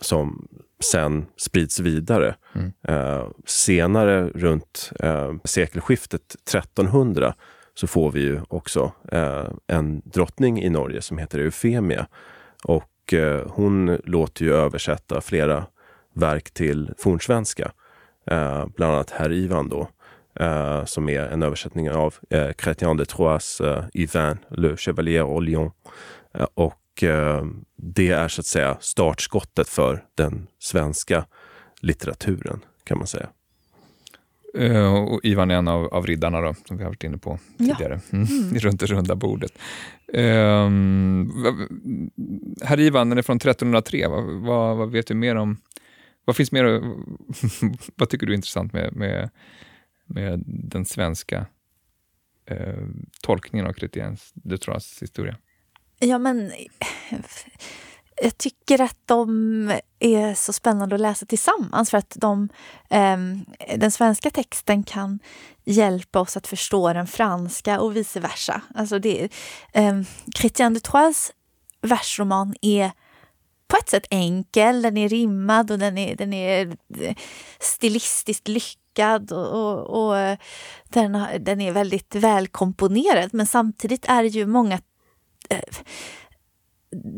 [0.00, 0.48] som
[0.92, 2.34] sen sprids vidare.
[2.54, 2.72] Mm.
[2.88, 7.34] Eh, senare, runt eh, sekelskiftet 1300,
[7.74, 12.06] så får vi ju också eh, en drottning i Norge som heter Eufemia.
[12.64, 15.66] Och eh, hon låter ju översätta flera
[16.14, 17.72] verk till fornsvenska.
[18.26, 19.88] Eh, bland annat Herr Ivan då,
[20.40, 25.40] eh, som är en översättning av eh, Chrétien de Troyes eh, Yvain, Le Chevalier au
[25.40, 25.70] Lion.
[26.34, 27.44] Eh, och eh,
[27.76, 31.24] det är så att säga startskottet för den svenska
[31.80, 33.28] litteraturen kan man säga.
[34.58, 37.38] Uh, och Ivan är en av, av riddarna då, som vi har varit inne på
[37.58, 38.16] tidigare, ja.
[38.16, 38.28] mm.
[38.28, 38.54] mm.
[38.58, 39.52] runt det runda bordet.
[40.12, 41.32] Um,
[42.62, 44.08] herr Ivan, den är från 1303.
[44.08, 45.56] Vad, vad, vad, vet du mer om...
[46.24, 46.64] Vad finns mer...
[47.94, 49.30] vad tycker du är intressant med, med,
[50.06, 51.46] med den svenska
[52.46, 52.86] eh,
[53.22, 55.36] tolkningen av Chrétiens de Troyes historia?
[55.98, 56.52] Ja, men
[58.22, 62.48] jag tycker att de är så spännande att läsa tillsammans för att de,
[62.90, 63.18] eh,
[63.76, 65.18] den svenska texten kan
[65.64, 68.60] hjälpa oss att förstå den franska och vice versa.
[68.74, 69.28] Alltså det,
[69.72, 70.00] eh,
[70.34, 71.32] Chrétien de Troyes
[71.82, 72.90] versroman är
[73.66, 77.16] på ett sätt enkel, den är rimmad och den är, den är eh,
[77.60, 80.38] stilistiskt lyckad och, och, och eh,
[80.88, 83.30] den, den är väldigt välkomponerad.
[83.32, 84.80] Men samtidigt är det ju många
[85.50, 85.60] eh,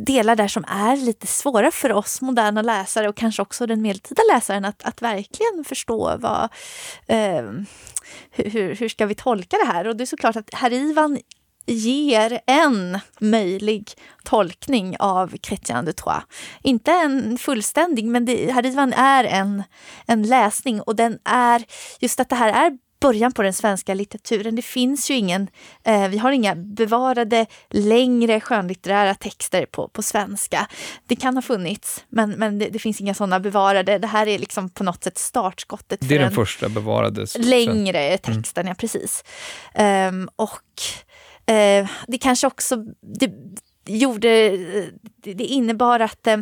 [0.07, 4.23] delar där som är lite svåra för oss moderna läsare och kanske också den medeltida
[4.33, 6.49] läsaren att, att verkligen förstå vad,
[7.07, 7.45] eh,
[8.31, 9.87] hur, hur ska vi tolka det här?
[9.87, 11.19] Och det är såklart att herr Ivan
[11.67, 13.91] ger en möjlig
[14.25, 16.23] tolkning av Chrétien de Troyes.
[16.63, 19.63] Inte en fullständig, men det, Harivan är en,
[20.07, 21.65] en läsning och den är
[22.01, 24.57] just att det här är början på den svenska litteraturen.
[24.57, 25.49] Det finns ju ingen,
[25.85, 30.67] eh, vi har inga bevarade längre skönlitterära texter på, på svenska.
[31.07, 33.99] Det kan ha funnits, men, men det, det finns inga sådana bevarade.
[33.99, 36.01] Det här är liksom på något sätt startskottet.
[36.03, 37.27] Det är den första bevarade.
[37.39, 38.19] Längre mm.
[38.19, 38.71] texten, mm.
[38.71, 39.25] ja precis.
[40.09, 40.63] Um, och
[41.47, 43.31] eh, det kanske också, det,
[43.87, 44.57] gjorde,
[45.23, 46.37] det innebar att, eh,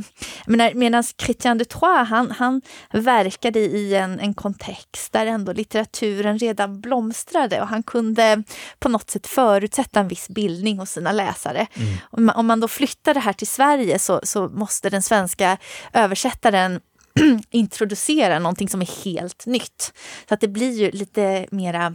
[0.74, 6.80] medan Christian de Troyes, han, han verkade i en, en kontext där ändå litteraturen redan
[6.80, 8.42] blomstrade och han kunde
[8.78, 11.66] på något sätt förutsätta en viss bildning hos sina läsare.
[11.74, 11.96] Mm.
[12.10, 15.56] Om, man, om man då flyttar det här till Sverige så, så måste den svenska
[15.92, 16.80] översättaren
[17.50, 19.92] introducera någonting som är helt nytt.
[20.28, 21.94] Så att det blir ju lite mera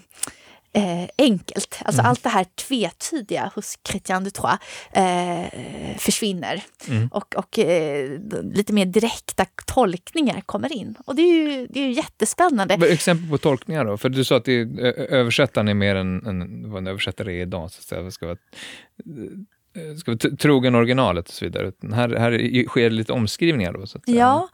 [0.73, 1.81] eh, enkelt.
[1.85, 2.09] Alltså mm.
[2.09, 4.59] allt det här tvetydiga hos Chrétien de Troyes
[4.91, 6.63] eh, försvinner.
[6.87, 7.07] Mm.
[7.07, 8.09] Och, och eh,
[8.43, 10.95] lite mer direkta tolkningar kommer in.
[11.05, 12.73] Och det är ju, det är ju jättespännande.
[12.73, 13.97] Exempel på tolkningar då?
[13.97, 14.61] För du sa att det,
[15.09, 17.71] översättaren är mer än, än vad en översättare är idag.
[17.71, 18.13] Så att.
[18.13, 18.37] Ska vara,
[19.97, 21.71] ska vara trogen originalet och så vidare.
[21.93, 23.87] Här, här sker lite omskrivningar då?
[23.87, 24.03] Så att.
[24.07, 24.49] Ja,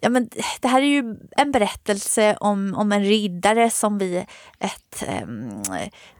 [0.00, 0.28] ja, men
[0.60, 4.24] det här är ju en berättelse om, om en riddare som vid
[4.58, 5.62] ett um,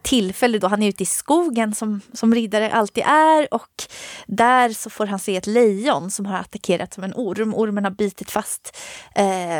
[0.02, 3.82] tillfälle då han är ute i skogen som, som riddare alltid är och
[4.26, 7.54] där så får han se ett lejon som har attackerat som en orm.
[7.54, 8.78] Ormen har bitit fast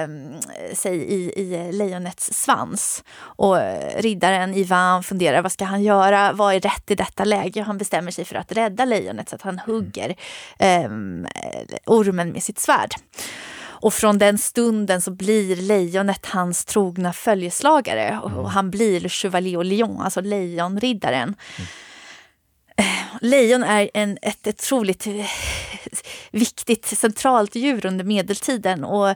[0.04, 0.40] um,
[0.74, 3.56] sig i, i lejonets svans och
[3.96, 6.32] riddaren Ivan funderar vad ska han göra?
[6.32, 7.62] Vad är rätt i detta läge?
[7.62, 10.16] Han bestämmer sig för att rädda lejonet så att han hugger
[10.86, 11.26] um,
[11.86, 12.94] ormen med sitt svärd.
[13.80, 19.64] Och från den stunden så blir lejonet hans trogna följeslagare och, och han blir Chevalier
[19.64, 21.34] Lion, alltså lejonriddaren.
[21.56, 21.68] Mm.
[23.20, 25.26] Lejon är en, ett otroligt eh,
[26.30, 29.08] viktigt centralt djur under medeltiden och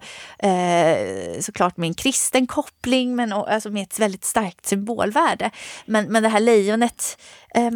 [0.44, 5.50] eh, såklart med en kristen koppling men alltså med ett väldigt starkt symbolvärde.
[5.86, 7.18] Men, men det här lejonet
[7.54, 7.70] eh,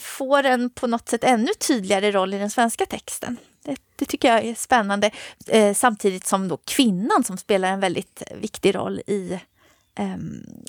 [0.00, 3.36] får en på något sätt ännu tydligare roll i den svenska texten.
[3.64, 5.10] Det, det tycker jag är spännande.
[5.48, 9.32] Eh, samtidigt som då kvinnan som spelar en väldigt viktig roll i
[9.98, 10.16] eh,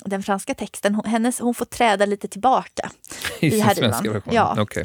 [0.04, 2.90] den franska texten, hon, hennes, hon får träda lite tillbaka.
[3.40, 4.36] I, i den svenska versionen?
[4.36, 4.62] Ja.
[4.62, 4.84] Okay.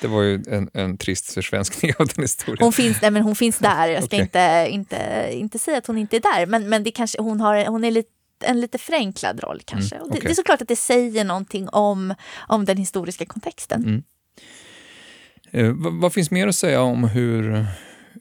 [0.00, 2.64] Det var ju en, en trist försvenskning av den historien.
[2.64, 3.88] Hon finns, nej, men hon finns där.
[3.88, 4.20] Jag ska okay.
[4.20, 7.66] inte, inte, inte säga att hon inte är där, men, men det kanske, hon, har,
[7.66, 8.10] hon är lite
[8.44, 9.96] en lite förenklad roll kanske.
[9.96, 10.20] Mm, okay.
[10.20, 12.14] det, det, är såklart att det säger någonting om,
[12.48, 13.84] om den historiska kontexten.
[13.84, 14.02] Mm.
[15.50, 17.66] Eh, vad, vad, finns mer att säga om hur,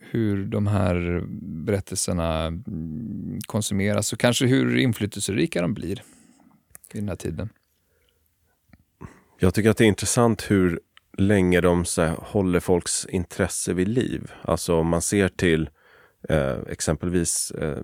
[0.01, 1.24] hur de här
[1.65, 6.01] berättelserna mm, konsumeras och kanske hur inflytelserika de blir
[6.93, 7.49] i den här tiden?
[9.39, 10.80] Jag tycker att det är intressant hur
[11.17, 14.32] länge de så här, håller folks intresse vid liv.
[14.41, 15.69] Alltså om man ser till
[16.30, 17.78] eh, exempelvis eh, eh,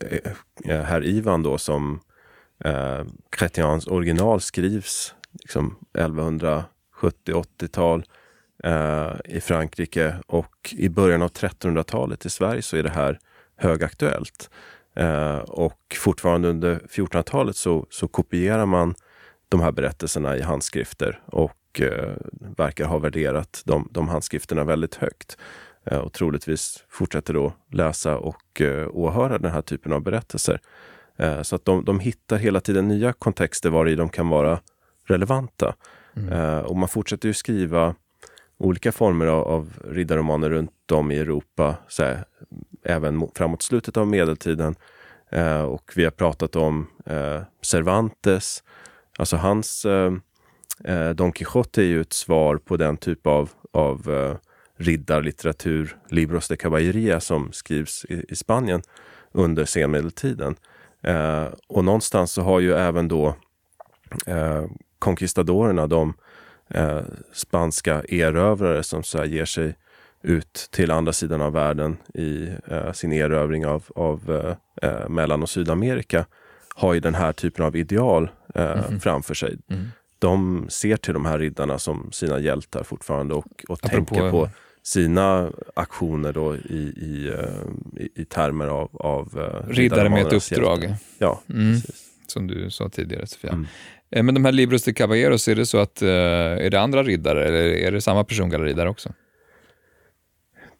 [0.00, 0.18] Eh,
[0.64, 2.00] eh, herr Ivan då som
[2.64, 3.02] eh,
[3.36, 8.04] Chrétiens original skrivs liksom 1170-80-tal
[8.64, 13.18] eh, i Frankrike och i början av 1300-talet i Sverige så är det här
[13.56, 14.50] högaktuellt.
[14.96, 18.94] Eh, och fortfarande under 1400-talet så, så kopierar man
[19.48, 22.12] de här berättelserna i handskrifter och eh,
[22.56, 25.36] verkar ha värderat de, de handskrifterna väldigt högt.
[25.84, 30.60] Eh, och troligtvis fortsätter då läsa och eh, åhöra den här typen av berättelser.
[31.16, 34.60] Eh, så att de, de hittar hela tiden nya kontexter var i de kan vara
[35.04, 35.74] relevanta.
[36.16, 36.64] Mm.
[36.64, 37.94] Och man fortsätter ju skriva
[38.58, 42.24] olika former av, av riddarromaner runt om i Europa, här,
[42.84, 44.76] även framåt slutet av medeltiden.
[45.30, 48.62] Eh, och vi har pratat om eh, Cervantes.
[49.18, 54.36] Alltså hans eh, Don Quijote är ju ett svar på den typ av, av
[54.78, 58.82] riddarlitteratur, Libros de Caballeria, som skrivs i, i Spanien
[59.32, 60.56] under senmedeltiden.
[61.02, 63.36] Eh, och någonstans så har ju även då
[64.26, 64.64] eh,
[64.98, 66.14] conquistadorerna, de
[66.68, 67.00] eh,
[67.32, 69.74] spanska erövrare som så ger sig
[70.22, 74.30] ut till andra sidan av världen i eh, sin erövring av, av
[74.82, 76.26] eh, eh Mellan och Sydamerika
[76.74, 79.00] har ju den här typen av ideal mm -hmm.
[79.00, 79.58] framför sig.
[79.68, 79.86] Mm.
[80.24, 84.48] De ser till de här riddarna som sina hjältar fortfarande och, och tänker på
[84.82, 90.82] sina aktioner då i, i, eh, i, i termer av, av Riddare med ett uppdrag.
[90.82, 90.98] Hjältar.
[91.18, 91.76] Ja, mm.
[92.26, 93.52] Som du sa tidigare Sofia.
[93.52, 93.66] Mm.
[94.10, 97.02] Eh, men de här Libros de Caballeros, är det så att, eh, är det andra
[97.02, 99.12] riddare eller är det samma persongalleri där också?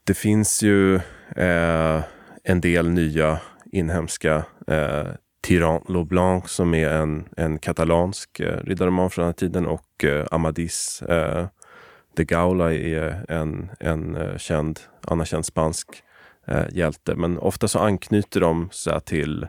[0.07, 0.95] Det finns ju
[1.37, 2.03] eh,
[2.45, 3.41] en del nya
[3.73, 5.07] inhemska eh,
[5.45, 10.27] Tirant Leblanc som är en, en katalansk eh, riddarroman från den här tiden och eh,
[10.31, 11.47] Amadis eh,
[12.15, 15.89] de Gaula är en, en eh, känd, anerkänd spansk
[16.47, 17.15] eh, hjälte.
[17.15, 19.47] Men ofta så anknyter de så till,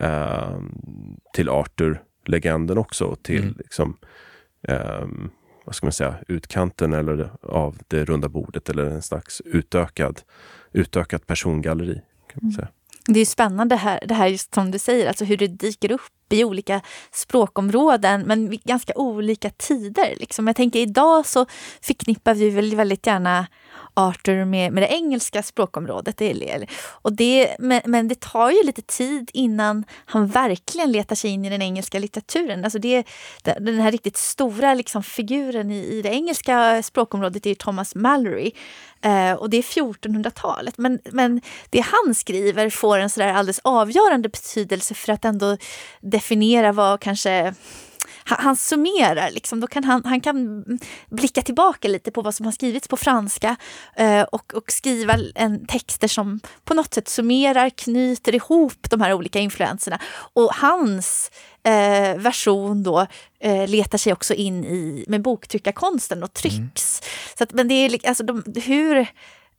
[0.00, 0.58] eh,
[1.34, 3.16] till Arthur-legenden också.
[3.22, 3.54] Till mm.
[3.58, 3.96] liksom,
[4.68, 5.06] eh,
[5.64, 10.20] vad ska man säga, utkanten eller av det runda bordet eller en slags utökad,
[10.72, 12.00] utökat persongalleri.
[12.32, 12.68] Kan man säga.
[13.06, 16.32] Det är spännande här, det här just som du säger, alltså hur det dyker upp
[16.32, 16.80] i olika
[17.12, 20.14] språkområden men vid ganska olika tider.
[20.20, 20.46] Liksom.
[20.46, 21.46] Jag tänker idag så
[21.80, 23.46] förknippar vi väl väldigt gärna
[23.94, 26.22] Arthur med, med det engelska språkområdet.
[26.84, 31.44] Och det, men, men, det tar ju lite tid innan han verkligen letar sig in
[31.44, 32.64] i den engelska litteraturen.
[32.64, 33.04] Alltså det,
[33.42, 38.50] den här riktigt stora liksom, figuren i, i det engelska språkområdet är Thomas Mallory.
[39.02, 40.78] Eh, och det är 1400-talet.
[40.78, 41.40] Men, men
[41.70, 45.56] det han skriver får en sådär alldeles avgörande betydelse för att ändå
[46.00, 47.54] definiera vad kanske
[48.24, 50.64] han, summerar, liksom, då kan han, han kan
[51.10, 53.56] blicka tillbaka lite på vad som har skrivits på franska
[53.96, 59.12] eh, och, och skriva en texter som på något sätt summerar, knyter ihop de här
[59.12, 59.98] olika influenserna.
[60.32, 61.30] Och hans
[61.62, 63.06] eh, version då
[63.40, 67.00] eh, letar sig också in i med boktryckarkonsten och trycks.
[67.02, 67.38] Mm.
[67.38, 69.06] Så att, men det är alltså de, hur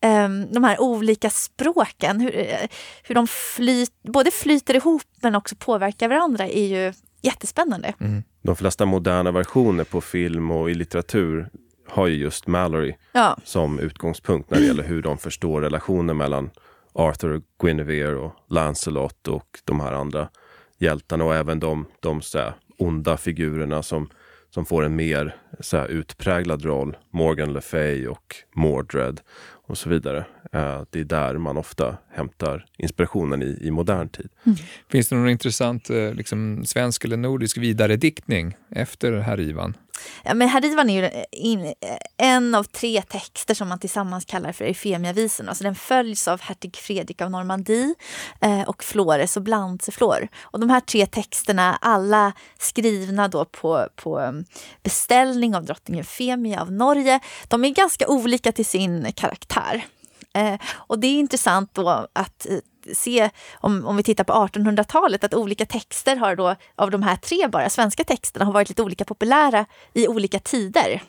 [0.01, 2.67] ehm, de här olika språken, hur, eh,
[3.03, 6.93] hur de flyt, både flyter ihop men också påverkar varandra är ju
[7.23, 7.93] jättespännande.
[7.99, 8.23] Mm.
[8.41, 11.49] De flesta moderna versioner på film och i litteratur
[11.87, 13.37] har ju just Mallory ja.
[13.43, 16.49] som utgångspunkt när det gäller hur de förstår relationen mellan
[16.93, 20.29] Arthur, Guinevere och Lancelot och de här andra
[20.77, 24.09] hjältarna och även de, de så här, onda figurerna som,
[24.53, 26.97] som får en mer så här, utpräglad roll.
[27.11, 30.17] Morgan Le Fay och Mordred och så vidare.
[30.55, 34.29] Uh, det är där man ofta hämtar inspirationen i, i modern tid.
[34.43, 34.57] Mm.
[34.91, 39.77] Finns det någon intressant uh, liksom, svensk eller nordisk vidarediktning efter Herr Ivan?
[40.23, 41.73] Ja, men Harivan är ju eh, in, eh,
[42.17, 45.49] en av tre texter som man tillsammans kallar för Eufemiavisorna.
[45.49, 47.95] Alltså den följs av hertig Fredrik av Normandie
[48.41, 50.27] eh, och Flores och Blanceflor.
[50.41, 54.45] Och de här tre texterna, alla skrivna då på, på mm,
[54.83, 59.85] beställning av drottning Eufemia av Norge, de är ganska olika till sin karaktär.
[60.33, 62.57] Eh, och det är intressant då att eh,
[62.93, 67.15] se, om, om vi tittar på 1800-talet, att olika texter har då, av de här
[67.15, 71.03] tre bara svenska texterna, har varit lite olika populära i olika tider.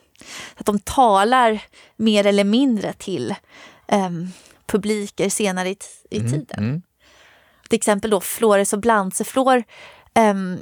[0.54, 1.62] Att de talar
[1.96, 3.34] mer eller mindre till
[3.92, 4.28] um,
[4.66, 5.76] publiker senare i,
[6.10, 6.58] i mm, tiden.
[6.58, 6.82] Mm.
[7.68, 9.64] Till exempel då Flores och Blanceflor
[10.18, 10.58] um,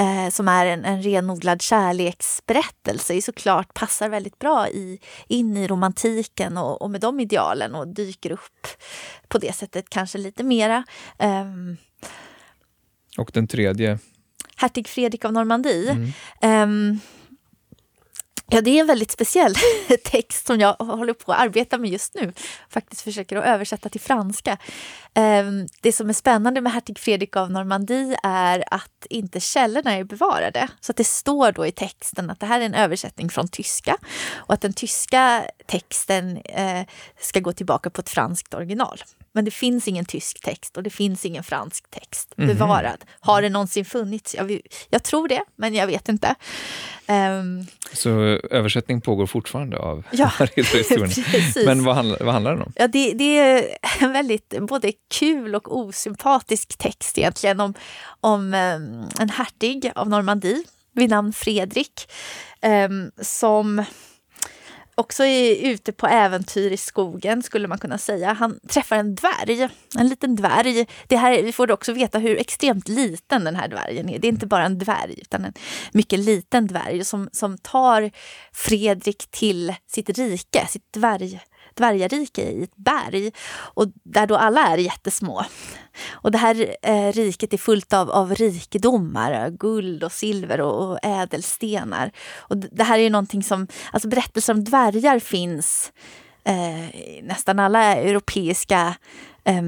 [0.00, 6.56] uh, som är en, en renodlad kärleksberättelse, såklart passar väldigt bra i, in i romantiken
[6.56, 8.66] och, och, med de idealen och dyker upp
[9.28, 10.84] på det sättet kanske lite mera.
[11.18, 11.76] Um,
[13.18, 13.98] och den tredje?
[14.56, 16.12] Hertig Fredrik av Normandie.
[16.40, 16.92] Mm.
[16.92, 17.00] Um,
[18.54, 19.54] Ja, det är en väldigt speciell
[20.04, 22.32] text som jag håller på att arbeta med just nu.
[22.68, 24.58] Faktiskt försöker att översätta till franska.
[25.14, 30.04] Ehm, det som är spännande med hertig Fredrik av Normandie är att inte källorna är
[30.04, 30.68] bevarade.
[30.80, 33.96] Så att det står då i texten att det här är en översättning från tyska
[34.34, 36.86] och att den tyska texten eh,
[37.20, 39.02] ska gå tillbaka på ett franskt original.
[39.32, 42.48] Men det finns ingen tysk text och det finns ingen fransk text mhm.
[42.48, 42.96] bevarad.
[43.00, 43.08] Mm.
[43.20, 44.34] Har det någonsin funnits?
[44.34, 46.34] Jag, jag, tror det, men jag vet inte.
[47.08, 48.10] Um, så
[48.50, 51.10] översättning pågår fortfarande av ja, historien?
[51.66, 52.72] Men vad handlar, vad handlar den om?
[52.76, 53.64] Ja, det, det, är
[54.00, 57.74] en väldigt både kul och osympatisk text egentligen om,
[58.20, 60.64] om um, en hertig av Normandie
[60.94, 62.10] vid namn Fredrik
[62.62, 63.84] um, som
[64.94, 68.32] också är ute på äventyr i skogen skulle man kunna säga.
[68.32, 69.68] Han träffar en dvärg,
[69.98, 70.86] en liten dvärg.
[71.06, 74.18] Det här, vi får också veta hur extremt liten den här dvärgen är.
[74.18, 75.52] Det är inte bara en dvärg utan en
[75.92, 78.10] mycket liten dvärg som, som tar
[78.52, 81.40] Fredrik till sitt rike, sitt dvärg,
[81.74, 85.44] dvärgarike i ett berg och där då alla är jättesmå.
[86.10, 90.98] Och det här eh, riket är fullt av, av rikedomar, guld och silver och, och
[91.02, 92.12] ädelstenar.
[92.36, 95.92] Och det här är ju någonting som, alltså berättelser om dvärgar finns
[96.44, 98.94] eh, nästan alla europeiska
[99.44, 99.62] eh,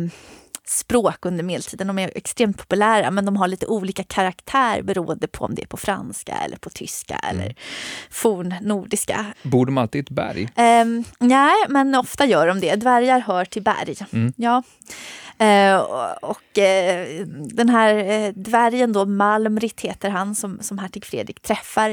[0.66, 1.87] språk under medeltiden.
[1.87, 5.66] De är extremt populära men de har lite olika karaktär beroende på om det är
[5.66, 7.41] på franska eller på tyska mm.
[7.41, 7.55] eller
[8.11, 9.27] fornnordiska.
[9.43, 10.49] Bor de alltid i ett berg?
[10.57, 12.77] Um, nej, men ofta gör de det.
[12.77, 13.97] Dvärgar hör till berg.
[14.12, 14.33] Mm.
[14.37, 14.62] Ja.
[15.39, 21.05] Eh, och, och eh, den här eh, dvärgen då, Malmrit heter han, som, som hertig
[21.05, 21.91] Fredrik träffar,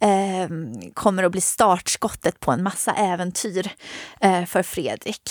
[0.00, 0.48] eh,
[0.94, 3.70] kommer att bli startskottet på en massa äventyr
[4.20, 5.30] eh, för Fredrik.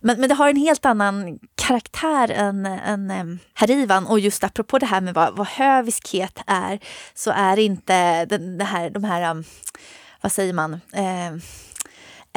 [0.00, 4.06] Men, men det har en helt annan karaktär än, än eh, herr Ivan.
[4.06, 6.78] Och just apropå det här med vad, vad höviskhet är,
[7.14, 9.44] så är inte den, det här, de här,
[10.20, 11.36] vad säger man, eh,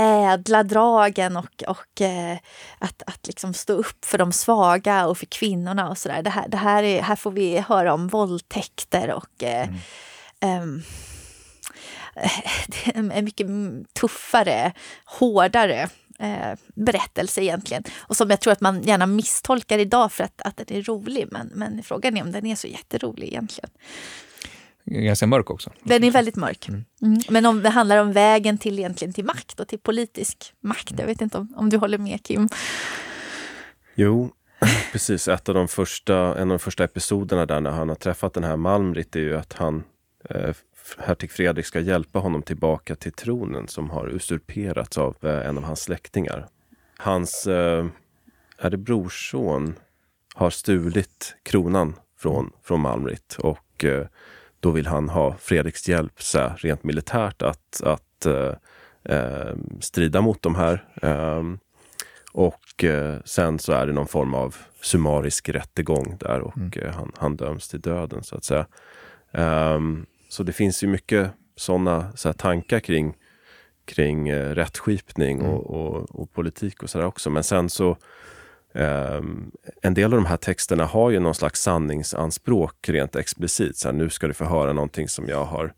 [0.02, 2.38] ädla dragen och, och eh,
[2.80, 6.22] att, att liksom stå upp för de svaga och för kvinnorna och sådär.
[6.22, 9.68] Det här, det här, är, här får vi höra om våldtäkter och eh,
[10.40, 10.84] mm.
[12.68, 13.48] det är en mycket
[13.94, 14.74] tuffare,
[15.06, 15.90] hårdare
[16.20, 17.84] eh, berättelse egentligen.
[17.98, 21.28] Och som jag tror att man gärna misstolkar idag för att, att den är rolig.
[21.32, 23.70] Men, men frågan är om den är så jätterolig egentligen.
[24.86, 25.72] Ganska mörk också.
[25.84, 26.70] Den är väldigt mörk.
[26.70, 26.86] Mm.
[27.02, 27.20] Mm.
[27.30, 30.94] Men om det handlar om vägen till, egentligen till makt och till politisk makt.
[30.98, 32.50] Jag vet inte om, om du håller med Kim?
[33.96, 34.32] Jo,
[34.92, 35.28] precis.
[35.28, 38.44] Ett av de första, en av de första episoderna där när han har träffat den
[38.44, 39.84] här Malmrit är ju att han
[40.30, 40.56] eh,
[40.98, 45.64] hertig Fredrik ska hjälpa honom tillbaka till tronen som har usurperats av eh, en av
[45.64, 46.48] hans släktingar.
[46.98, 47.86] Hans, eh,
[48.58, 49.76] är det brorson,
[50.36, 54.08] har stulit kronan från, från Malmrit och eh,
[54.62, 58.54] då vill han ha Fredriks hjälp så här, rent militärt att, att eh,
[59.04, 60.86] eh strida mot de här.
[61.02, 61.60] Ehm,
[62.32, 66.94] och eh, sen så är det någon form av summarisk rättegång där och mm.
[66.94, 68.66] han, han döms till döden så att säga.
[69.32, 73.18] Um, så det finns ju mycket sådana så tankar kring,
[73.86, 75.52] kring eh, rättskipning mm.
[75.52, 77.30] och, och, och, politik och sådär också.
[77.30, 77.98] Men sen så
[78.74, 79.22] eh,
[79.82, 83.78] en del av de här texterna har ju någon slags sanningsanspråk rent explicit.
[83.78, 85.74] Så här, nu ska du få höra någonting som jag har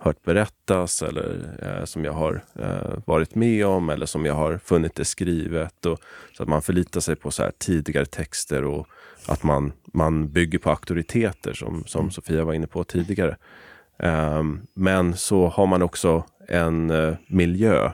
[0.00, 4.58] hört berättas eller eh, som jag har eh, varit med om eller som jag har
[4.58, 5.86] funnit det skrivet.
[5.86, 6.00] Och,
[6.36, 8.88] så att man förlitar sig på så här tidigare texter och
[9.26, 12.10] att man, man bygger på auktoriteter som, som mm.
[12.10, 13.36] Sofia var inne på tidigare.
[13.98, 17.92] Um, men så har man också en uh, miljö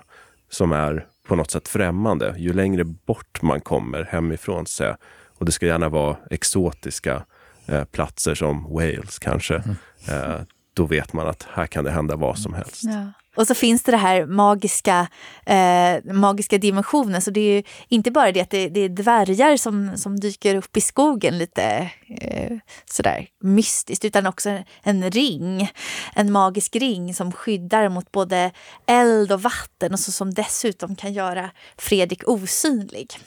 [0.51, 2.35] som är på något sätt främmande.
[2.39, 4.97] Ju längre bort man kommer hemifrån, så,
[5.39, 7.25] och det ska gärna vara exotiska
[7.73, 9.77] uh, platser som Wales kanske, mm.
[10.11, 10.43] uh,
[10.75, 12.83] då vet man att här kan det hända vad som helst.
[12.85, 13.13] Ja.
[13.35, 15.09] Och så finns det det här magiska,
[15.47, 17.23] eh, magiska dimensionen.
[17.23, 20.55] Så det är ju inte bara det att det, det är dvärgar som, som dyker
[20.55, 25.71] upp i skogen lite eh, sådär mystiskt, utan också en ring.
[26.15, 28.51] En magisk ring som skyddar mot både
[28.87, 33.19] eld och vatten och så, som dessutom kan göra Fredrik osynlig.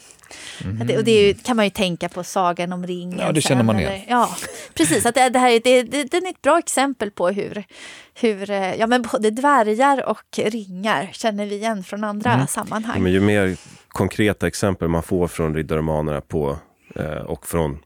[0.64, 0.86] Mm.
[0.86, 3.18] Det, och det kan man ju tänka på Sagan om ringen.
[3.18, 4.00] Ja, det känner man igen.
[4.08, 4.36] ja,
[4.74, 5.06] precis.
[5.06, 7.64] Att det, det här, det, det, det är ett bra exempel på hur,
[8.14, 12.46] hur eh, ja, men både dvärgar och ringar känner vi igen från andra mm.
[12.46, 12.96] sammanhang.
[12.96, 13.56] Ja, men ju mer
[13.88, 16.58] konkreta exempel man får från riddarromanerna på,
[16.94, 17.78] eh, och från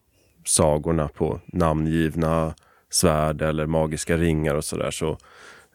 [0.44, 2.54] sagorna på namngivna
[2.90, 5.18] svärd eller magiska ringar och sådär, så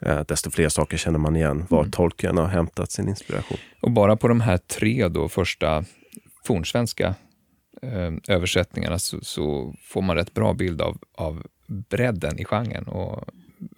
[0.02, 1.92] eh, desto fler saker känner man igen var mm.
[1.92, 3.58] Tolkien har hämtat sin inspiration.
[3.82, 5.84] Och bara på de här tre då första
[6.44, 7.16] fornsvenska
[7.82, 13.24] eh, översättningarna så, så, får man rätt bra bild av, av bredden i genren och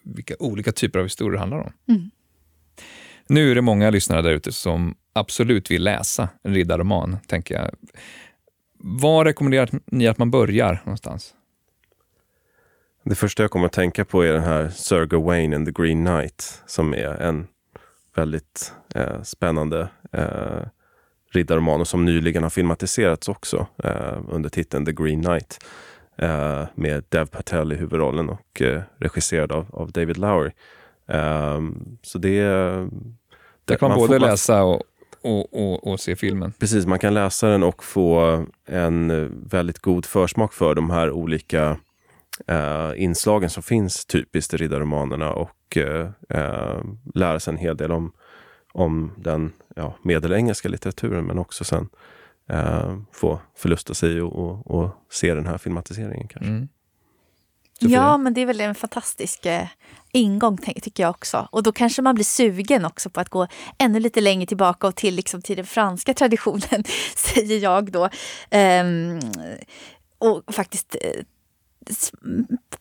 [0.04, 1.74] vilka olika typer av historier det handlar om.
[1.88, 2.12] Mm.
[3.28, 7.70] Nu är det många lyssnare där ute som absolut vill läsa en riddarroman, tänker jag.
[8.78, 11.34] Var rekommenderar ni att man börjar någonstans?
[13.04, 16.06] Det första jag kommer att tänka på är den här Sir Gawain and the Green
[16.06, 17.48] Knight, som är en
[18.16, 20.62] väldigt eh, spännande eh,
[21.32, 25.66] riddarroman och som nyligen har filmatiserats också eh, under titeln The Green Knight
[26.18, 30.52] eh, med Dev Patel i huvudrollen och eh, regisserad av, av David Lowery.
[31.08, 32.42] Ehm, så det...
[33.66, 34.84] Det kan man, man både läsa och,
[35.22, 36.54] och, och, och, se filmen.
[36.60, 41.78] Precis, man kan läsa den och få en väldigt god försmak för de här olika
[42.52, 47.92] uh, inslagen som finns typiskt i riddarromanerna och uh, uh, lära sig en hel del
[47.92, 48.12] om,
[48.72, 51.90] om den ja, medelengelska litteraturen men också sen
[52.50, 56.50] eh, få förlusta sig och, och, och, se den här filmatiseringen kanske.
[56.52, 56.68] Mm.
[57.80, 59.68] Ja, men det är väl en fantastisk eh,
[60.12, 61.48] ingång tycker jag också.
[61.52, 63.48] Och då kanske man blir sugen också på att gå
[63.78, 66.84] ännu lite längre tillbaka och till, liksom, till den franska traditionen,
[67.16, 68.10] säger jag då.
[68.52, 69.20] Um,
[70.18, 71.24] och faktiskt eh,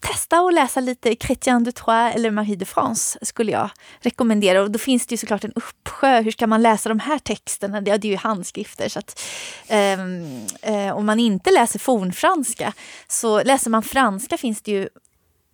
[0.00, 3.70] testa att läsa lite Chrétien de Troyes eller Marie de France skulle jag
[4.00, 4.62] rekommendera.
[4.62, 6.20] Och då finns det ju såklart en uppsjö.
[6.20, 7.80] Hur ska man läsa de här texterna?
[7.80, 8.88] Det är ju handskrifter.
[8.88, 9.22] Så att,
[9.98, 10.46] um,
[10.94, 12.72] om man inte läser fornfranska
[13.08, 14.88] så läser man franska finns det ju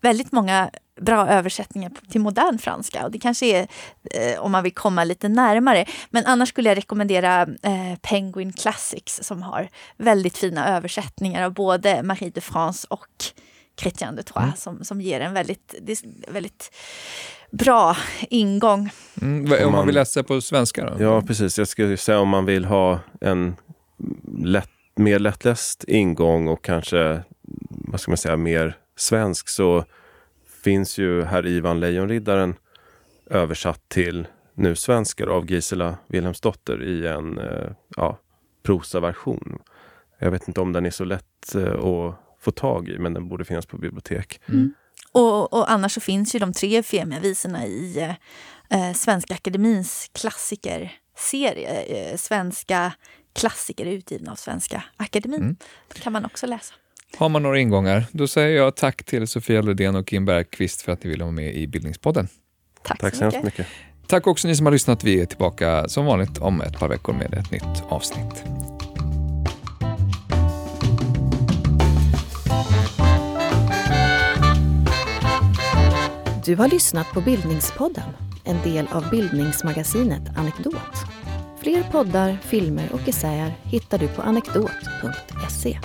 [0.01, 0.71] väldigt många
[1.01, 3.05] bra översättningar till modern franska.
[3.05, 3.69] Och det kanske är
[4.11, 5.87] eh, om man vill komma lite närmare.
[6.11, 12.03] Men annars skulle jag rekommendera eh, Penguin Classics som har väldigt fina översättningar av både
[12.03, 13.25] Marie de France och
[13.77, 14.57] Chrétien de Troyes mm.
[14.57, 15.75] som, som ger en väldigt,
[16.29, 16.71] väldigt
[17.51, 17.97] bra
[18.29, 18.91] ingång.
[19.23, 21.03] Mm, om man vill läsa på svenska då?
[21.03, 21.59] Ja, precis.
[21.59, 23.57] Jag skulle säga om man vill ha en
[24.39, 27.23] lätt, mer lättläst ingång och kanske
[27.69, 29.85] vad ska man säga, mer svensk så
[30.63, 32.55] finns ju Herr Ivan Lejonriddaren
[33.31, 38.19] översatt till nu svenskar av Gisela Wilhelmsdotter i en eh, ja,
[38.63, 39.59] prosaversion.
[40.19, 42.15] Jag vet inte om den är så lätt eh, att
[42.45, 44.41] få tag i, men den borde finnas på bibliotek.
[44.49, 44.75] Mm.
[45.13, 48.15] Och, och, annars så finns ju de tre Femia-visorna i
[48.71, 51.83] eh, Svenska Akademins klassikerserie.
[51.83, 52.93] Eh, svenska
[53.35, 55.41] klassiker utgivna av Svenska Akademin.
[55.41, 55.57] Mm.
[55.95, 56.75] Det kan man också läsa.
[57.17, 60.93] Har man några ingångar, då säger jag tack till Sofia Ludén och Kim Bergqvist för
[60.93, 62.29] att ni ville vara med i Bildningspodden.
[62.83, 63.45] Tack, tack så mycket.
[63.45, 63.67] mycket.
[64.07, 65.05] Tack också ni som har lyssnat.
[65.05, 68.45] Vi är tillbaka som vanligt om ett par veckor med ett nytt avsnitt.
[76.45, 78.05] Du har lyssnat på Bildningspodden,
[78.45, 80.97] en del av bildningsmagasinet Anekdot.
[81.63, 85.79] Fler poddar, filmer och essäer hittar du på anekdot.se.